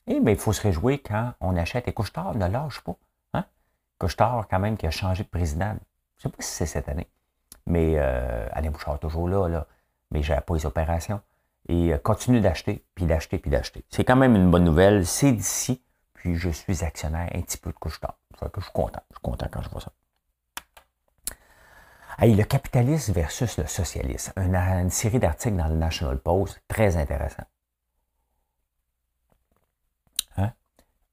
Et 0.06 0.20
bien, 0.20 0.32
il 0.32 0.38
faut 0.38 0.52
se 0.52 0.62
réjouir 0.62 0.98
quand 1.04 1.32
on 1.40 1.56
achète. 1.56 1.88
Et 1.88 1.92
Couchetard 1.92 2.34
ne 2.34 2.46
lâche 2.46 2.80
pas. 2.80 2.96
Hein? 3.34 3.44
Couchetard, 3.98 4.46
quand 4.48 4.60
même, 4.60 4.76
qui 4.76 4.86
a 4.86 4.90
changé 4.90 5.24
de 5.24 5.28
président. 5.28 5.74
Je 6.18 6.28
ne 6.28 6.30
sais 6.30 6.36
pas 6.36 6.42
si 6.42 6.52
c'est 6.52 6.66
cette 6.66 6.88
année. 6.88 7.08
Mais 7.66 7.94
euh, 7.96 8.46
Alain 8.52 8.70
Bouchard, 8.70 8.98
toujours 9.00 9.28
là, 9.28 9.48
là. 9.48 9.66
Mais 10.12 10.22
j'ai 10.22 10.38
pas 10.46 10.54
les 10.54 10.66
opérations. 10.66 11.20
Et 11.68 11.92
euh, 11.92 11.98
continue 11.98 12.40
d'acheter, 12.40 12.84
puis 12.94 13.06
d'acheter, 13.06 13.38
puis 13.38 13.50
d'acheter. 13.50 13.84
C'est 13.90 14.04
quand 14.04 14.16
même 14.16 14.36
une 14.36 14.50
bonne 14.50 14.64
nouvelle. 14.64 15.04
C'est 15.04 15.32
d'ici. 15.32 15.82
Puis 16.14 16.36
je 16.36 16.48
suis 16.50 16.84
actionnaire 16.84 17.28
un 17.34 17.40
petit 17.40 17.58
peu 17.58 17.70
de 17.70 17.76
Couchetard. 17.76 18.16
Que 18.38 18.60
je 18.60 18.64
suis 18.64 18.72
content. 18.72 19.02
Je 19.10 19.16
suis 19.16 19.22
content 19.22 19.48
quand 19.50 19.62
je 19.62 19.70
vois 19.70 19.80
ça. 19.80 19.90
Hey, 22.18 22.34
le 22.34 22.44
capitalisme 22.44 23.12
versus 23.12 23.58
le 23.58 23.66
socialisme. 23.66 24.32
Une, 24.36 24.88
série 24.88 25.18
d'articles 25.18 25.56
dans 25.56 25.68
le 25.68 25.76
National 25.76 26.18
Post, 26.18 26.62
très 26.66 26.96
intéressant. 26.96 27.42
Hein? 30.38 30.52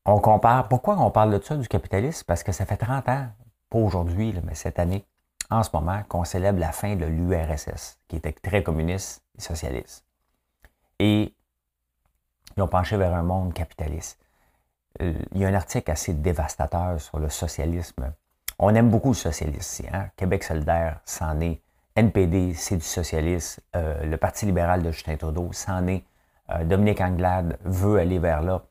On 0.06 0.20
compare. 0.22 0.70
Pourquoi 0.70 0.98
on 0.98 1.12
parle 1.12 1.38
de 1.38 1.44
ça, 1.44 1.58
du 1.58 1.68
capitalisme? 1.68 2.24
Parce 2.26 2.42
que 2.42 2.54
ça 2.54 2.66
fait 2.66 2.78
30 2.78 3.10
ans, 3.10 3.28
pas 3.70 3.78
aujourd'hui, 3.78 4.34
mais 4.46 4.56
cette 4.56 4.80
année, 4.80 5.06
en 5.50 5.62
ce 5.64 5.72
moment, 5.74 6.04
qu'on 6.08 6.24
célèbre 6.24 6.60
la 6.60 6.72
fin 6.72 6.96
de 6.96 7.06
l'URSS, 7.06 8.00
qui 8.08 8.16
était 8.16 8.32
très 8.32 8.64
communiste 8.64 9.26
et 9.38 9.42
socialiste. 9.42 10.06
Et 11.00 11.36
ils 12.56 12.64
ont 12.64 12.70
penché 12.70 12.96
vers 12.96 13.14
un 13.14 13.24
monde 13.24 13.54
capitaliste. 13.54 14.20
Euh, 15.02 15.14
il 15.34 15.42
y 15.42 15.46
a 15.46 15.50
un 15.50 15.54
article 15.54 15.92
assez 15.92 16.14
dévastateur 16.14 17.02
sur 17.02 17.20
le 17.20 17.28
socialisme 17.28 18.14
on 18.60 18.74
aime 18.76 18.90
beaucoup 18.90 19.10
le 19.10 19.16
socialisme 19.16 19.84
ici. 19.84 19.86
Hein? 19.92 20.10
Québec 20.16 20.44
solidaire, 20.44 21.00
c'en 21.06 21.40
est. 21.42 21.62
NPD, 21.96 22.54
c'est 22.54 22.78
du 22.78 22.84
socialisme. 22.84 23.62
Euh, 23.76 24.04
le 24.06 24.18
Parti 24.18 24.46
libéral 24.46 24.82
de 24.82 24.92
Justin 24.92 25.16
Trudeau, 25.18 25.50
c'en 25.52 25.88
est. 25.88 26.04
Euh, 26.50 26.64
Dominique 26.64 27.02
Anglade 27.02 27.58
veut 27.64 28.00
aller 28.00 28.20
vers 28.20 28.42
là. 28.42 28.64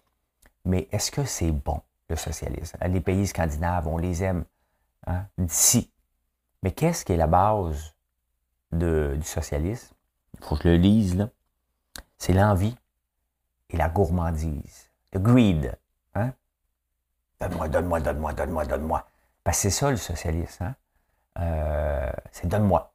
Mais 0.64 0.88
est-ce 0.92 1.10
que 1.10 1.24
c'est 1.24 1.52
bon, 1.52 1.80
le 2.08 2.16
socialisme? 2.16 2.78
Les 2.86 3.00
pays 3.00 3.26
scandinaves, 3.26 3.86
on 3.88 3.98
les 3.98 4.22
aime 4.22 4.44
hein? 5.06 5.26
d'ici. 5.38 5.90
Mais 6.62 6.72
qu'est-ce 6.72 7.04
qui 7.04 7.12
est 7.12 7.16
la 7.16 7.26
base 7.26 7.94
du 8.70 9.22
socialisme? 9.22 9.94
Il 10.38 10.44
faut 10.44 10.56
que 10.56 10.62
je 10.64 10.68
le 10.68 10.76
lise, 10.76 11.16
là. 11.16 11.28
C'est 12.18 12.32
l'envie 12.32 12.76
et 13.70 13.76
la 13.76 13.88
gourmandise. 13.88 14.90
Le 15.12 15.18
greed. 15.18 15.76
Hein? 16.14 16.32
Donne-moi, 17.40 17.68
donne-moi, 17.68 18.00
donne-moi, 18.00 18.32
donne-moi, 18.32 18.64
donne-moi. 18.64 19.06
Parce 19.44 19.59
que 19.59 19.62
c'est 19.62 19.70
ça 19.70 19.90
le 19.90 19.96
socialisme. 19.96 20.64
Hein? 20.64 20.74
Euh, 21.38 22.12
c'est 22.31 22.46
donne-moi. 22.48 22.92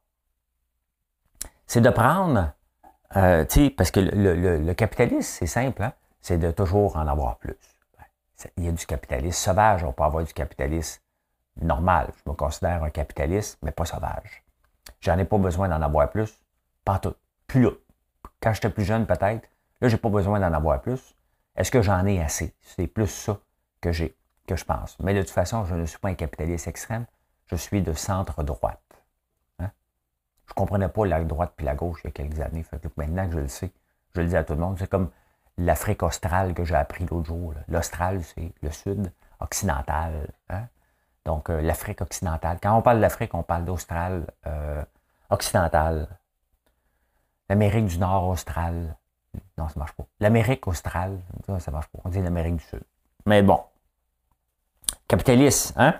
C'est 1.66 1.80
de 1.80 1.90
prendre, 1.90 2.52
euh, 3.16 3.44
parce 3.76 3.90
que 3.90 4.00
le, 4.00 4.72
capitalisme, 4.72 5.20
c'est 5.20 5.46
simple, 5.46 5.82
hein? 5.82 5.92
c'est 6.20 6.38
de 6.38 6.50
toujours 6.50 6.96
en 6.96 7.06
avoir 7.06 7.36
plus. 7.36 7.56
Il 8.56 8.64
y 8.64 8.68
a 8.68 8.72
du 8.72 8.86
capitalisme 8.86 9.36
sauvage, 9.36 9.84
on 9.84 9.92
peut 9.92 10.04
avoir 10.04 10.24
du 10.24 10.32
capitalisme 10.32 11.02
normal. 11.60 12.12
Je 12.24 12.30
me 12.30 12.34
considère 12.36 12.84
un 12.84 12.90
capitaliste, 12.90 13.58
mais 13.62 13.72
pas 13.72 13.84
sauvage. 13.84 14.44
J'en 15.00 15.18
ai 15.18 15.24
pas 15.24 15.38
besoin 15.38 15.68
d'en 15.68 15.82
avoir 15.82 16.10
plus, 16.10 16.32
pas 16.84 16.98
tout. 16.98 17.14
Plus 17.46 17.62
là. 17.62 17.70
Quand 18.40 18.52
j'étais 18.52 18.70
plus 18.70 18.84
jeune, 18.84 19.06
peut-être, 19.06 19.48
là, 19.80 19.88
j'ai 19.88 19.96
pas 19.96 20.08
besoin 20.08 20.38
d'en 20.40 20.52
avoir 20.52 20.80
plus. 20.80 21.14
Est-ce 21.56 21.70
que 21.70 21.82
j'en 21.82 22.06
ai 22.06 22.22
assez? 22.22 22.54
C'est 22.60 22.86
plus 22.86 23.08
ça 23.08 23.38
que 23.80 23.90
j'ai 23.90 24.16
que 24.48 24.56
je 24.56 24.64
pense. 24.64 24.98
Mais 25.00 25.14
de 25.14 25.20
toute 25.20 25.30
façon, 25.30 25.64
je 25.64 25.74
ne 25.74 25.84
suis 25.84 25.98
pas 25.98 26.08
un 26.08 26.14
capitaliste 26.14 26.66
extrême, 26.66 27.04
je 27.46 27.56
suis 27.56 27.82
de 27.82 27.92
centre-droite. 27.92 28.80
Hein? 29.60 29.70
Je 30.46 30.52
ne 30.52 30.54
comprenais 30.54 30.88
pas 30.88 31.06
la 31.06 31.22
droite 31.22 31.52
puis 31.56 31.66
la 31.66 31.74
gauche 31.74 32.00
il 32.02 32.08
y 32.08 32.10
a 32.10 32.12
quelques 32.12 32.40
années. 32.40 32.64
maintenant 32.96 33.26
que 33.26 33.32
je 33.32 33.38
le 33.38 33.48
sais, 33.48 33.70
je 34.14 34.20
le 34.20 34.26
dis 34.26 34.36
à 34.36 34.44
tout 34.44 34.54
le 34.54 34.60
monde. 34.60 34.76
C'est 34.78 34.90
comme 34.90 35.10
l'Afrique 35.58 36.02
australe 36.02 36.54
que 36.54 36.64
j'ai 36.64 36.74
appris 36.74 37.04
l'autre 37.04 37.26
jour. 37.26 37.54
L'Austral, 37.68 38.24
c'est 38.24 38.52
le 38.62 38.70
sud 38.70 39.12
occidental. 39.40 40.32
Hein? 40.48 40.66
Donc, 41.24 41.50
euh, 41.50 41.60
l'Afrique 41.60 42.00
occidentale. 42.00 42.58
Quand 42.62 42.76
on 42.76 42.82
parle 42.82 43.00
d'Afrique, 43.00 43.34
on 43.34 43.42
parle 43.42 43.64
d'Austral 43.64 44.26
euh, 44.46 44.82
occidental. 45.28 46.08
L'Amérique 47.50 47.86
du 47.86 47.98
Nord 47.98 48.28
austral. 48.28 48.96
Non, 49.56 49.68
ça 49.68 49.74
ne 49.76 49.80
marche 49.80 49.92
pas. 49.92 50.04
L'Amérique 50.20 50.66
australe, 50.66 51.20
ça 51.46 51.52
ne 51.52 51.72
marche 51.72 51.88
pas. 51.88 51.98
On 52.04 52.08
dit 52.08 52.20
l'Amérique 52.22 52.56
du 52.56 52.64
Sud. 52.64 52.82
Mais 53.26 53.42
bon, 53.42 53.60
capitaliste. 55.06 55.72
Hein? 55.76 55.94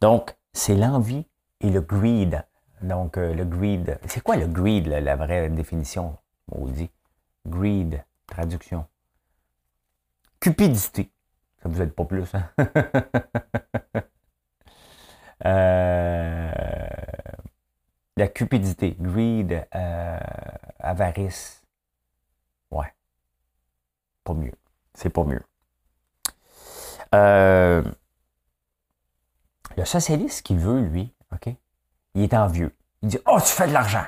Donc, 0.00 0.36
c'est 0.52 0.74
l'envie 0.74 1.26
et 1.60 1.70
le 1.70 1.80
greed. 1.80 2.44
Donc, 2.82 3.16
euh, 3.18 3.34
le 3.34 3.44
greed. 3.44 3.98
C'est 4.06 4.22
quoi 4.22 4.36
le 4.36 4.46
greed, 4.46 4.86
la 4.86 5.16
vraie 5.16 5.48
définition? 5.50 6.16
On 6.52 6.66
dit. 6.66 6.90
Greed, 7.46 8.04
traduction. 8.26 8.86
Cupidité. 10.40 11.10
Ça 11.62 11.68
vous 11.68 11.82
aide 11.82 11.92
pas 11.92 12.04
plus, 12.04 12.34
hein? 12.34 12.50
Euh, 15.46 16.50
la 18.16 18.26
cupidité, 18.26 18.96
greed, 18.98 19.64
euh, 19.72 20.18
avarice. 20.80 21.62
Ouais. 22.72 22.92
Pas 24.24 24.34
mieux. 24.34 24.52
C'est 24.94 25.10
pas 25.10 25.22
mieux. 25.22 25.42
Euh, 27.14 27.82
le 29.78 29.84
socialiste 29.84 30.44
qui 30.44 30.56
veut, 30.56 30.80
lui, 30.80 31.14
OK, 31.32 31.54
il 32.14 32.22
est 32.24 32.34
envieux. 32.34 32.74
Il 33.02 33.08
dit 33.08 33.18
Oh, 33.26 33.38
tu 33.38 33.52
fais 33.52 33.68
de 33.68 33.72
l'argent. 33.72 34.04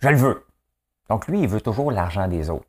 Je 0.00 0.08
le 0.10 0.16
veux. 0.16 0.46
Donc, 1.08 1.26
lui, 1.26 1.40
il 1.40 1.48
veut 1.48 1.62
toujours 1.62 1.90
l'argent 1.90 2.28
des 2.28 2.50
autres. 2.50 2.66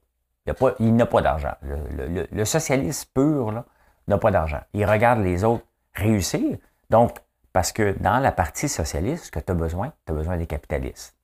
Il 0.80 0.96
n'a 0.96 1.06
pas, 1.06 1.22
d'argent. 1.22 1.54
Le, 1.62 2.46
socialiste 2.46 3.12
pur 3.14 3.66
n'a 4.08 4.18
pas 4.18 4.32
d'argent. 4.32 4.62
Il 4.74 4.86
regarde 4.86 5.20
les 5.20 5.44
autres 5.44 5.66
réussir. 5.94 6.58
Donc, 6.90 7.18
parce 7.52 7.72
que 7.72 7.98
dans 8.00 8.20
la 8.20 8.32
partie 8.32 8.70
socialiste, 8.70 9.26
ce 9.26 9.32
que 9.32 9.40
tu 9.40 9.52
as 9.52 9.56
besoin, 9.56 9.92
tu 10.06 10.12
as 10.12 10.16
besoin 10.16 10.38
des 10.38 10.46
capitalistes 10.46 11.18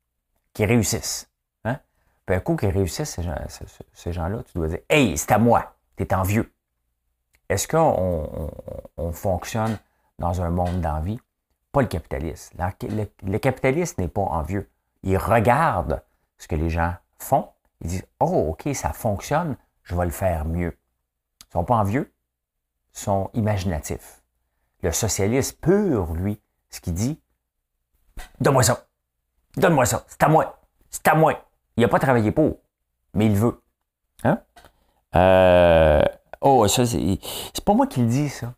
qui 0.53 0.65
réussissent. 0.65 1.29
Hein? 1.63 1.79
Puis 2.25 2.35
un 2.35 2.39
coup 2.39 2.55
qu'ils 2.55 2.69
réussissent, 2.69 3.17
ces 3.93 4.11
gens-là, 4.11 4.43
tu 4.43 4.57
dois 4.57 4.67
dire 4.67 4.79
Hey, 4.89 5.17
c'est 5.17 5.31
à 5.31 5.37
moi, 5.37 5.75
tu 5.95 6.03
es 6.03 6.13
envieux. 6.13 6.51
Est-ce 7.47 7.67
qu'on 7.67 9.11
fonctionne 9.13 9.77
dans 10.21 10.41
un 10.41 10.49
monde 10.49 10.79
d'envie. 10.79 11.19
Pas 11.73 11.81
le 11.81 11.87
capitaliste. 11.87 12.53
Le, 12.53 13.37
capitaliste 13.37 13.97
n'est 13.97 14.07
pas 14.07 14.21
envieux. 14.21 14.69
Il 15.03 15.17
regarde 15.17 16.03
ce 16.37 16.47
que 16.47 16.55
les 16.55 16.69
gens 16.69 16.93
font. 17.17 17.49
Il 17.81 17.87
dit 17.87 18.01
Oh, 18.19 18.51
OK, 18.51 18.73
ça 18.73 18.93
fonctionne, 18.93 19.57
je 19.83 19.95
vais 19.95 20.05
le 20.05 20.11
faire 20.11 20.45
mieux. 20.45 20.77
Ils 21.43 21.47
ne 21.47 21.51
sont 21.59 21.63
pas 21.65 21.75
envieux, 21.75 22.13
ils 22.93 22.99
sont 22.99 23.29
imaginatifs. 23.33 24.21
Le 24.83 24.91
socialiste 24.91 25.59
pur, 25.59 26.13
lui, 26.13 26.39
ce 26.69 26.79
qu'il 26.79 26.93
dit 26.93 27.21
Donne-moi 28.39 28.63
ça. 28.63 28.85
Donne-moi 29.57 29.85
ça. 29.85 30.05
C'est 30.07 30.21
à 30.23 30.27
moi. 30.27 30.61
C'est 30.89 31.07
à 31.07 31.15
moi. 31.15 31.33
Il 31.77 31.81
n'a 31.81 31.87
pas 31.87 31.99
travaillé 31.99 32.31
pour, 32.31 32.57
mais 33.13 33.25
il 33.25 33.35
veut. 33.35 33.61
Hein? 34.23 34.39
Euh, 35.15 36.03
oh, 36.41 36.67
ça, 36.67 36.85
c'est 36.85 37.65
pas 37.65 37.73
moi 37.73 37.87
qui 37.87 38.01
le 38.01 38.07
dis, 38.07 38.29
ça. 38.29 38.53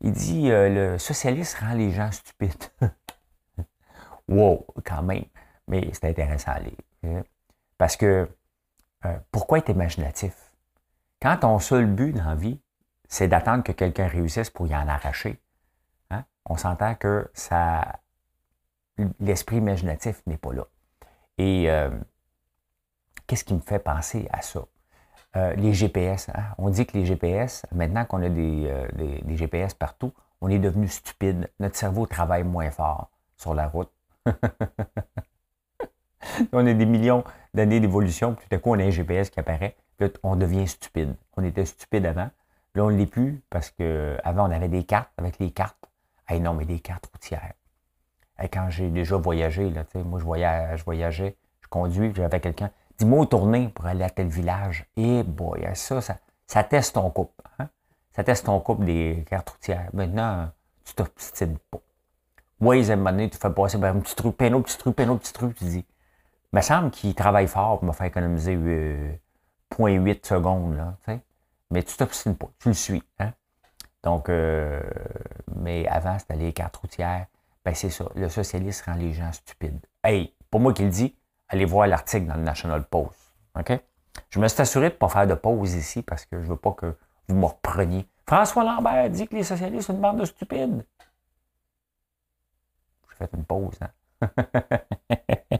Il 0.00 0.12
dit 0.12 0.50
euh, 0.50 0.68
le 0.92 0.98
socialiste 0.98 1.56
rend 1.58 1.74
les 1.74 1.90
gens 1.90 2.10
stupides. 2.12 2.64
wow, 4.28 4.66
quand 4.84 5.02
même. 5.02 5.24
Mais 5.66 5.88
c'est 5.92 6.08
intéressant 6.08 6.52
à 6.52 6.60
lire. 6.60 6.76
Hein. 7.04 7.22
Parce 7.78 7.96
que 7.96 8.28
euh, 9.04 9.18
pourquoi 9.30 9.58
être 9.58 9.70
imaginatif? 9.70 10.52
Quand 11.20 11.38
ton 11.38 11.58
seul 11.58 11.86
but 11.86 12.12
dans 12.12 12.24
la 12.24 12.34
vie, 12.34 12.60
c'est 13.08 13.28
d'attendre 13.28 13.64
que 13.64 13.72
quelqu'un 13.72 14.06
réussisse 14.06 14.50
pour 14.50 14.66
y 14.66 14.74
en 14.74 14.88
arracher, 14.88 15.40
hein, 16.10 16.24
on 16.44 16.56
s'entend 16.56 16.94
que 16.94 17.30
ça 17.32 18.00
l'esprit 19.20 19.56
imaginatif 19.56 20.22
n'est 20.26 20.38
pas 20.38 20.52
là. 20.52 20.66
Et 21.38 21.70
euh, 21.70 21.90
qu'est-ce 23.26 23.44
qui 23.44 23.54
me 23.54 23.60
fait 23.60 23.78
penser 23.78 24.28
à 24.32 24.42
ça? 24.42 24.64
Euh, 25.36 25.52
les 25.54 25.72
GPS. 25.72 26.28
Hein. 26.28 26.44
On 26.58 26.70
dit 26.70 26.86
que 26.86 26.96
les 26.96 27.04
GPS, 27.04 27.66
maintenant 27.72 28.04
qu'on 28.04 28.22
a 28.22 28.28
euh, 28.28 28.88
des, 28.94 29.36
GPS 29.36 29.74
partout, 29.74 30.12
on 30.40 30.48
est 30.48 30.60
devenu 30.60 30.86
stupide. 30.86 31.50
Notre 31.58 31.76
cerveau 31.76 32.06
travaille 32.06 32.44
moins 32.44 32.70
fort 32.70 33.10
sur 33.36 33.52
la 33.52 33.66
route. 33.66 33.90
on 36.52 36.64
a 36.64 36.72
des 36.72 36.86
millions 36.86 37.24
d'années 37.52 37.80
d'évolution, 37.80 38.34
puis 38.34 38.46
tout 38.48 38.54
à 38.54 38.58
coup, 38.58 38.70
on 38.70 38.78
a 38.78 38.84
un 38.84 38.90
GPS 38.90 39.28
qui 39.30 39.40
apparaît, 39.40 39.76
puis 39.96 40.08
on 40.22 40.36
devient 40.36 40.68
stupide. 40.68 41.16
On 41.36 41.42
était 41.42 41.64
stupide 41.64 42.06
avant. 42.06 42.30
Là, 42.76 42.84
on 42.84 42.90
ne 42.90 42.96
l'est 42.96 43.06
plus 43.06 43.42
parce 43.50 43.70
qu'avant, 43.70 44.48
on 44.48 44.52
avait 44.52 44.68
des 44.68 44.84
cartes. 44.84 45.10
Avec 45.16 45.40
les 45.40 45.50
cartes, 45.50 45.84
hey, 46.28 46.40
non, 46.40 46.54
mais 46.54 46.64
des 46.64 46.78
cartes 46.78 47.06
routières. 47.12 47.54
quand 48.52 48.70
j'ai 48.70 48.88
déjà 48.88 49.16
voyagé, 49.16 49.68
là, 49.70 49.84
moi, 50.04 50.20
je, 50.20 50.24
voyage, 50.24 50.78
je 50.78 50.84
voyageais, 50.84 51.36
je 51.60 51.66
conduis, 51.68 52.12
j'avais 52.14 52.38
quelqu'un. 52.40 52.70
Dis-moi 52.98 53.26
tourner 53.26 53.68
pour 53.68 53.86
aller 53.86 54.04
à 54.04 54.10
tel 54.10 54.28
village. 54.28 54.86
Et 54.96 55.22
boy, 55.22 55.66
ça, 55.74 56.00
ça, 56.00 56.16
ça 56.46 56.64
teste 56.64 56.94
ton 56.94 57.10
couple. 57.10 57.42
Hein? 57.58 57.68
Ça 58.14 58.24
teste 58.24 58.46
ton 58.46 58.60
couple 58.60 58.84
des 58.84 59.24
cartes 59.28 59.50
routières. 59.50 59.88
Maintenant, 59.92 60.48
tu 60.84 60.94
t'obstines 60.94 61.58
pas. 61.70 61.80
Oui, 62.60 62.88
à 62.88 62.92
un 62.92 62.96
moment 62.96 63.10
donné, 63.10 63.30
tu 63.30 63.38
fais 63.38 63.50
passer 63.50 63.82
un 63.82 64.00
petit 64.00 64.14
truc, 64.14 64.40
autre 64.40 64.62
petit 64.62 64.78
truc, 64.78 64.98
autre 65.00 65.18
petit 65.18 65.32
truc, 65.32 65.56
tu 65.56 65.64
dis. 65.64 65.86
Il 66.52 66.56
me 66.56 66.60
semble 66.60 66.90
qu'il 66.90 67.14
travaille 67.14 67.48
fort 67.48 67.80
pour 67.80 67.88
me 67.88 67.92
faire 67.92 68.06
économiser 68.06 68.56
0.8 68.56 69.18
euh, 69.78 70.14
secondes, 70.22 70.76
là, 70.76 70.96
mais 71.70 71.82
tu 71.82 71.96
t'obstines 71.96 72.36
pas, 72.36 72.48
tu 72.60 72.68
le 72.68 72.74
suis. 72.74 73.02
Hein? 73.18 73.32
Donc, 74.04 74.28
euh, 74.28 74.80
mais 75.56 75.88
avant, 75.88 76.18
c'était 76.18 76.36
les 76.36 76.52
cartes 76.52 76.76
routières. 76.76 77.26
Ben, 77.64 77.74
c'est 77.74 77.90
ça. 77.90 78.04
Le 78.14 78.28
socialiste 78.28 78.84
rend 78.84 78.94
les 78.94 79.12
gens 79.12 79.32
stupides. 79.32 79.80
Hey, 80.04 80.34
pour 80.50 80.60
moi 80.60 80.72
qui 80.72 80.84
le 80.84 80.90
dit, 80.90 81.16
allez 81.48 81.64
voir 81.64 81.86
l'article 81.86 82.26
dans 82.26 82.36
le 82.36 82.42
National 82.42 82.84
Post. 82.84 83.32
Je 84.30 84.38
me 84.38 84.48
suis 84.48 84.60
assuré 84.60 84.88
de 84.88 84.94
ne 84.94 84.98
pas 84.98 85.08
faire 85.08 85.26
de 85.26 85.34
pause 85.34 85.74
ici 85.74 86.02
parce 86.02 86.24
que 86.24 86.38
je 86.38 86.44
ne 86.44 86.50
veux 86.50 86.56
pas 86.56 86.72
que 86.72 86.96
vous 87.28 87.36
me 87.36 87.46
repreniez. 87.46 88.06
François 88.26 88.64
Lambert 88.64 89.10
dit 89.10 89.26
que 89.26 89.34
les 89.34 89.42
socialistes 89.42 89.86
sont 89.86 89.94
une 89.94 90.00
bande 90.00 90.20
de 90.20 90.24
stupides. 90.24 90.84
J'ai 93.10 93.16
fait 93.16 93.30
une 93.34 93.44
pause, 93.44 93.78
hein? 93.80 94.28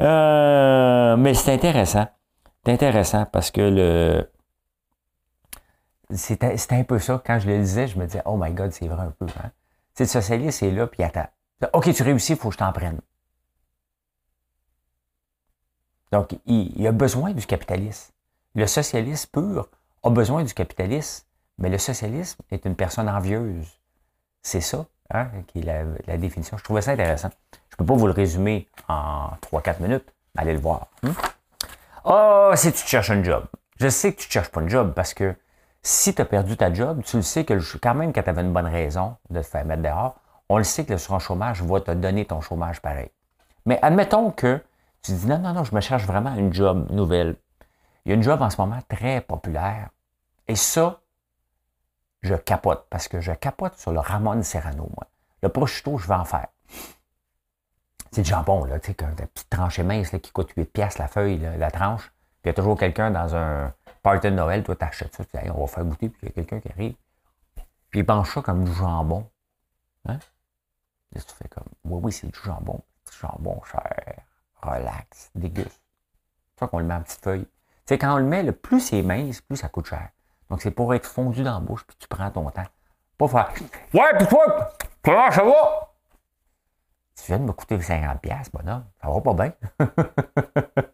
Euh, 0.00 1.16
mais 1.16 1.34
c'est 1.34 1.52
intéressant. 1.52 2.08
C'est 2.64 2.72
intéressant 2.72 3.26
parce 3.26 3.50
que 3.50 3.60
le. 3.60 4.30
C'était 6.10 6.56
un 6.70 6.84
peu 6.84 6.98
ça. 6.98 7.22
Quand 7.24 7.38
je 7.38 7.46
le 7.46 7.58
lisais, 7.58 7.86
je 7.86 7.98
me 7.98 8.06
disais, 8.06 8.22
oh 8.24 8.36
my 8.36 8.52
God, 8.52 8.72
c'est 8.72 8.88
vrai 8.88 9.02
un 9.02 9.10
peu. 9.10 9.26
Hein? 9.26 9.50
le 9.98 10.06
socialiste 10.06 10.58
c'est 10.60 10.70
là, 10.70 10.86
puis 10.86 11.02
attends. 11.02 11.28
OK, 11.74 11.92
tu 11.92 12.02
réussis, 12.02 12.32
il 12.32 12.38
faut 12.38 12.48
que 12.48 12.54
je 12.54 12.58
t'en 12.58 12.72
prenne. 12.72 13.00
Donc, 16.12 16.38
il, 16.44 16.86
a 16.86 16.92
besoin 16.92 17.32
du 17.32 17.44
capitalisme. 17.46 18.12
Le 18.54 18.66
socialiste 18.66 19.32
pur 19.32 19.68
a 20.02 20.10
besoin 20.10 20.44
du 20.44 20.52
capitalisme, 20.52 21.24
mais 21.58 21.70
le 21.70 21.78
socialisme 21.78 22.42
est 22.50 22.66
une 22.66 22.76
personne 22.76 23.08
envieuse. 23.08 23.66
C'est 24.42 24.60
ça, 24.60 24.84
hein, 25.10 25.28
qui 25.46 25.60
est 25.60 25.96
la, 26.06 26.18
définition. 26.18 26.58
Je 26.58 26.64
trouvais 26.64 26.82
ça 26.82 26.92
intéressant. 26.92 27.30
Je 27.70 27.74
ne 27.74 27.78
peux 27.78 27.86
pas 27.86 27.94
vous 27.94 28.06
le 28.06 28.12
résumer 28.12 28.68
en 28.88 29.30
3-4 29.50 29.80
minutes. 29.80 30.12
Allez 30.36 30.52
le 30.52 30.58
voir. 30.58 30.88
Ah, 32.04 32.50
oh, 32.50 32.56
si 32.56 32.72
tu 32.72 32.86
cherches 32.86 33.10
un 33.10 33.22
job. 33.22 33.44
Je 33.80 33.88
sais 33.88 34.12
que 34.12 34.20
tu 34.20 34.28
ne 34.28 34.32
cherches 34.32 34.50
pas 34.50 34.60
un 34.60 34.68
job 34.68 34.92
parce 34.94 35.14
que 35.14 35.34
si 35.82 36.14
tu 36.14 36.20
as 36.20 36.26
perdu 36.26 36.56
ta 36.56 36.72
job, 36.72 37.02
tu 37.04 37.16
le 37.16 37.22
sais 37.22 37.44
que 37.44 37.54
quand 37.78 37.94
même 37.94 38.12
que 38.12 38.20
tu 38.20 38.28
avais 38.28 38.42
une 38.42 38.52
bonne 38.52 38.66
raison 38.66 39.16
de 39.30 39.40
te 39.40 39.46
faire 39.46 39.64
mettre 39.64 39.82
dehors, 39.82 40.16
on 40.48 40.58
le 40.58 40.64
sait 40.64 40.84
que 40.84 40.92
le 40.92 40.98
chômage 40.98 41.62
va 41.62 41.80
te 41.80 41.90
donner 41.92 42.26
ton 42.26 42.40
chômage 42.40 42.82
pareil. 42.82 43.10
Mais 43.64 43.78
admettons 43.82 44.30
que 44.30 44.60
tu 45.02 45.12
dis 45.12 45.26
non, 45.26 45.38
non, 45.38 45.52
non, 45.52 45.64
je 45.64 45.74
me 45.74 45.80
cherche 45.80 46.04
vraiment 46.04 46.34
une 46.34 46.52
job 46.52 46.90
nouvelle. 46.90 47.36
Il 48.04 48.10
y 48.10 48.12
a 48.12 48.14
une 48.14 48.22
job 48.22 48.40
en 48.40 48.50
ce 48.50 48.60
moment 48.60 48.80
très 48.88 49.20
populaire. 49.20 49.90
Et 50.48 50.56
ça, 50.56 51.00
je 52.22 52.34
capote 52.34 52.86
parce 52.88 53.08
que 53.08 53.20
je 53.20 53.32
capote 53.32 53.76
sur 53.78 53.92
le 53.92 54.00
Ramon 54.00 54.42
Serrano, 54.42 54.88
moi. 54.96 55.08
Le 55.42 55.48
prosciutto, 55.48 55.98
je 55.98 56.06
vais 56.06 56.14
en 56.14 56.24
faire. 56.24 56.48
C'est 58.12 58.22
du 58.22 58.28
jambon, 58.28 58.64
là, 58.64 58.78
tu 58.78 58.92
sais, 58.92 58.96
une 59.04 59.14
petite 59.14 59.48
tranchée 59.48 59.82
mince 59.82 60.10
qui 60.10 60.32
coûte 60.32 60.52
8 60.56 60.66
piastres 60.66 61.00
la 61.00 61.08
feuille, 61.08 61.38
la 61.56 61.70
tranche. 61.70 62.12
Puis 62.42 62.44
il 62.44 62.48
y 62.48 62.50
a 62.50 62.54
toujours 62.54 62.76
quelqu'un 62.76 63.10
dans 63.10 63.34
un 63.34 63.72
party 64.02 64.30
de 64.30 64.34
Noël, 64.34 64.62
toi, 64.62 64.76
t'achètes 64.76 65.14
ça, 65.14 65.24
tu 65.24 65.36
dis, 65.36 65.50
on 65.50 65.60
va 65.62 65.66
faire 65.66 65.84
goûter, 65.84 66.08
puis 66.10 66.18
il 66.22 66.26
y 66.26 66.28
a 66.28 66.32
quelqu'un 66.32 66.60
qui 66.60 66.70
arrive. 66.70 66.94
Puis 67.90 68.00
il 68.00 68.06
penche 68.06 68.34
ça 68.34 68.42
comme 68.42 68.64
du 68.64 68.72
jambon. 68.74 69.28
Hein? 70.06 70.18
Là, 71.12 71.20
tu 71.20 71.34
fais 71.34 71.48
comme, 71.48 71.64
oui, 71.84 72.00
oui, 72.04 72.12
c'est 72.12 72.26
du 72.26 72.38
jambon. 72.44 72.80
Du 73.10 73.16
jambon 73.18 73.62
cher, 73.64 74.24
relax, 74.62 75.30
déguste. 75.34 75.80
C'est 76.58 76.68
qu'on 76.68 76.78
le 76.78 76.84
met 76.84 76.94
en 76.94 77.02
petite 77.02 77.22
feuille. 77.22 77.46
Sais, 77.86 77.98
quand 77.98 78.14
on 78.14 78.18
le 78.18 78.24
met, 78.24 78.42
le 78.42 78.52
plus 78.52 78.80
c'est 78.80 79.02
mince, 79.02 79.40
plus 79.40 79.56
ça 79.56 79.68
coûte 79.68 79.86
cher. 79.86 80.08
Donc, 80.50 80.62
c'est 80.62 80.70
pour 80.70 80.94
être 80.94 81.06
fondu 81.06 81.42
dans 81.42 81.54
la 81.54 81.60
bouche, 81.60 81.84
puis 81.84 81.96
tu 81.98 82.06
prends 82.08 82.30
ton 82.30 82.48
temps. 82.50 82.66
Pas 83.18 83.28
faire, 83.28 83.52
ouais, 83.94 84.18
puis 84.18 84.26
toi, 84.26 84.70
comment 85.02 85.30
ça 85.30 85.44
va? 85.44 85.92
Tu 87.16 87.24
viens 87.26 87.38
de 87.38 87.44
me 87.44 87.52
coûter 87.52 87.78
50$, 87.78 88.50
bonhomme. 88.52 88.84
Ça 89.00 89.08
va 89.08 89.20
pas 89.20 89.34
bien. 89.34 89.52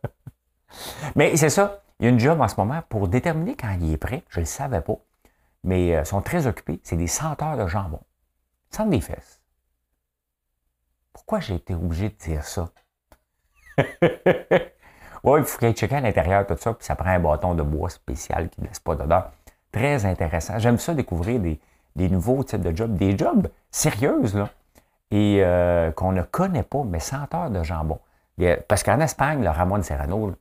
Mais 1.16 1.36
c'est 1.36 1.50
ça. 1.50 1.82
Il 1.98 2.04
y 2.04 2.06
a 2.06 2.10
une 2.10 2.20
job 2.20 2.40
en 2.40 2.48
ce 2.48 2.56
moment 2.56 2.82
pour 2.88 3.08
déterminer 3.08 3.56
quand 3.56 3.76
il 3.80 3.92
est 3.92 3.96
prêt. 3.98 4.22
Je 4.28 4.38
ne 4.38 4.42
le 4.42 4.46
savais 4.46 4.80
pas. 4.80 4.96
Mais 5.64 5.96
euh, 5.96 6.00
ils 6.02 6.06
sont 6.06 6.22
très 6.22 6.46
occupés. 6.46 6.80
C'est 6.84 6.96
des 6.96 7.06
senteurs 7.06 7.56
de 7.56 7.66
jambon. 7.66 8.00
Sentent 8.70 8.90
des 8.90 9.00
fesses. 9.00 9.40
Pourquoi 11.12 11.40
j'ai 11.40 11.56
été 11.56 11.74
obligé 11.74 12.10
de 12.10 12.14
dire 12.14 12.44
ça? 12.44 12.70
oui, 15.24 15.40
il 15.40 15.44
faut 15.44 15.58
qu'il 15.58 15.72
checker 15.72 15.96
à 15.96 16.00
l'intérieur 16.00 16.46
tout 16.46 16.56
ça, 16.58 16.74
puis 16.74 16.84
ça 16.84 16.96
prend 16.96 17.10
un 17.10 17.20
bâton 17.20 17.54
de 17.54 17.62
bois 17.62 17.90
spécial 17.90 18.48
qui 18.48 18.60
ne 18.60 18.66
laisse 18.66 18.80
pas 18.80 18.94
d'odeur. 18.94 19.30
Très 19.72 20.04
intéressant. 20.04 20.58
J'aime 20.58 20.78
ça 20.78 20.94
découvrir 20.94 21.40
des, 21.40 21.58
nouveaux 22.08 22.42
types 22.44 22.62
de 22.62 22.74
jobs, 22.76 22.96
des 22.96 23.16
jobs 23.16 23.48
sérieuses, 23.70 24.34
là 24.34 24.48
et 25.10 25.40
euh, 25.42 25.90
qu'on 25.92 26.12
ne 26.12 26.22
connaît 26.22 26.62
pas, 26.62 26.84
mais 26.84 27.00
senteur 27.00 27.50
de 27.50 27.62
jambon. 27.62 27.98
Parce 28.68 28.82
qu'en 28.82 29.00
Espagne, 29.00 29.42
le 29.42 29.50
Ramon 29.50 29.82
Serrano, 29.82 30.34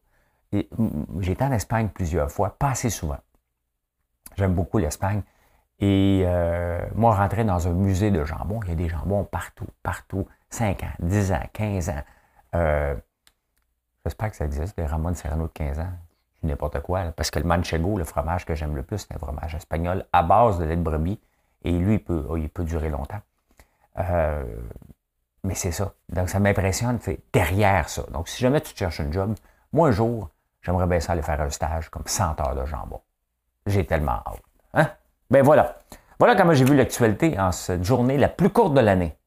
j'ai 0.51 1.31
été 1.31 1.43
en 1.43 1.51
Espagne 1.51 1.89
plusieurs 1.89 2.31
fois, 2.31 2.55
pas 2.57 2.71
assez 2.71 2.89
souvent. 2.89 3.17
J'aime 4.35 4.53
beaucoup 4.53 4.77
l'Espagne. 4.77 5.23
Et 5.79 6.23
euh, 6.25 6.81
moi, 6.95 7.15
rentrer 7.15 7.43
dans 7.43 7.67
un 7.67 7.73
musée 7.73 8.11
de 8.11 8.23
jambon, 8.23 8.59
il 8.63 8.69
y 8.69 8.71
a 8.71 8.75
des 8.75 8.89
jambons 8.89 9.23
partout, 9.23 9.67
partout. 9.83 10.27
5 10.49 10.83
ans, 10.83 10.93
10 10.99 11.31
ans, 11.33 11.43
15 11.53 11.89
ans. 11.89 12.03
Euh, 12.55 12.95
j'espère 14.07 14.31
que 14.31 14.37
ça 14.37 14.45
existe, 14.45 14.79
Ramon 14.79 15.13
Serrano 15.13 15.47
de 15.47 15.51
15 15.51 15.79
ans. 15.79 15.89
N'importe 16.43 16.79
quoi. 16.81 17.11
parce 17.15 17.29
que 17.29 17.39
le 17.39 17.45
manchego, 17.45 17.97
le 17.97 18.05
fromage 18.05 18.45
que 18.45 18.55
j'aime 18.55 18.75
le 18.75 18.83
plus, 18.83 18.99
c'est 18.99 19.13
un 19.13 19.17
fromage 19.17 19.55
espagnol 19.55 20.05
à 20.13 20.23
base 20.23 20.59
de 20.59 20.65
lait 20.65 20.77
de 20.77 20.81
brebis. 20.81 21.19
Et 21.63 21.71
lui, 21.71 21.95
il 21.95 22.03
peut, 22.03 22.25
il 22.37 22.49
peut 22.49 22.63
durer 22.63 22.89
longtemps. 22.89 23.19
Euh, 23.99 24.43
mais 25.43 25.55
c'est 25.55 25.71
ça. 25.71 25.93
Donc, 26.09 26.29
ça 26.29 26.39
m'impressionne, 26.39 26.99
c'est 27.01 27.19
derrière 27.33 27.89
ça. 27.89 28.03
Donc, 28.11 28.29
si 28.29 28.41
jamais 28.41 28.61
tu 28.61 28.75
cherches 28.75 29.01
un 29.01 29.11
job, 29.11 29.35
moi, 29.73 29.89
un 29.89 29.91
jour, 29.91 30.29
j'aimerais 30.61 30.87
bien 30.87 30.99
ça 30.99 31.13
aller 31.13 31.21
faire 31.21 31.41
un 31.41 31.49
stage 31.49 31.89
comme 31.89 32.05
senteur 32.05 32.55
de 32.55 32.65
jambon. 32.65 33.01
J'ai 33.65 33.85
tellement 33.85 34.21
hâte. 34.25 34.43
Hein? 34.73 34.89
Ben 35.29 35.43
voilà. 35.43 35.79
Voilà 36.19 36.35
comment 36.35 36.53
j'ai 36.53 36.65
vu 36.65 36.75
l'actualité 36.75 37.37
en 37.37 37.51
cette 37.51 37.83
journée 37.83 38.17
la 38.17 38.29
plus 38.29 38.49
courte 38.51 38.73
de 38.73 38.79
l'année. 38.79 39.17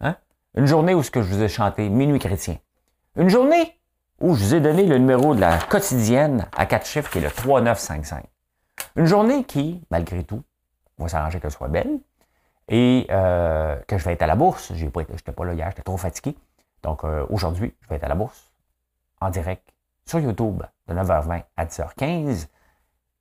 Hein? 0.00 0.16
Une 0.54 0.66
journée 0.66 0.94
où 0.94 1.02
ce 1.02 1.10
que 1.10 1.22
je 1.22 1.32
vous 1.32 1.42
ai 1.42 1.48
chanté 1.48 1.88
Minuit 1.88 2.18
chrétien. 2.18 2.56
Une 3.16 3.28
journée 3.28 3.78
où 4.22 4.34
je 4.34 4.44
vous 4.44 4.54
ai 4.54 4.60
donné 4.60 4.86
le 4.86 4.98
numéro 4.98 5.34
de 5.34 5.40
la 5.40 5.58
quotidienne 5.58 6.46
à 6.56 6.64
quatre 6.64 6.86
chiffres 6.86 7.10
qui 7.10 7.18
est 7.18 7.22
le 7.22 7.30
3955. 7.30 8.24
Une 8.96 9.06
journée 9.06 9.44
qui, 9.44 9.82
malgré 9.90 10.22
tout, 10.22 10.42
va 10.96 11.08
s'arranger 11.08 11.40
qu'elle 11.40 11.50
soit 11.50 11.68
belle, 11.68 11.98
et 12.68 13.06
euh, 13.10 13.76
que 13.88 13.98
je 13.98 14.04
vais 14.04 14.12
être 14.12 14.22
à 14.22 14.26
la 14.26 14.36
bourse. 14.36 14.72
Je 14.74 14.86
n'étais 14.86 15.32
pas 15.32 15.44
là 15.44 15.54
hier, 15.54 15.68
j'étais 15.70 15.82
trop 15.82 15.96
fatigué. 15.96 16.36
Donc 16.82 17.04
euh, 17.04 17.26
aujourd'hui, 17.30 17.74
je 17.80 17.88
vais 17.88 17.96
être 17.96 18.04
à 18.04 18.08
la 18.08 18.14
bourse 18.14 18.52
en 19.20 19.30
direct 19.30 19.68
sur 20.06 20.20
YouTube 20.20 20.62
de 20.88 20.94
9h20 20.94 21.42
à 21.56 21.64
10h15. 21.64 22.46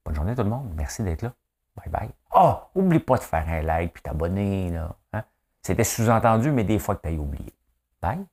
Bonne 0.05 0.15
journée 0.15 0.35
tout 0.35 0.43
le 0.43 0.49
monde. 0.49 0.71
Merci 0.75 1.03
d'être 1.03 1.23
là. 1.23 1.33
Bye 1.75 1.89
bye. 1.89 2.09
Oh, 2.35 2.55
oublie 2.75 2.99
pas 2.99 3.17
de 3.17 3.23
faire 3.23 3.47
un 3.47 3.61
like 3.61 3.93
puis 3.93 4.03
t'abonner. 4.03 4.71
Hein? 5.13 5.23
C'était 5.61 5.83
sous-entendu, 5.83 6.51
mais 6.51 6.63
des 6.63 6.79
fois 6.79 6.95
que 6.95 7.07
tu 7.07 7.15
as 7.15 7.19
oublié. 7.19 7.53
Bye. 8.01 8.25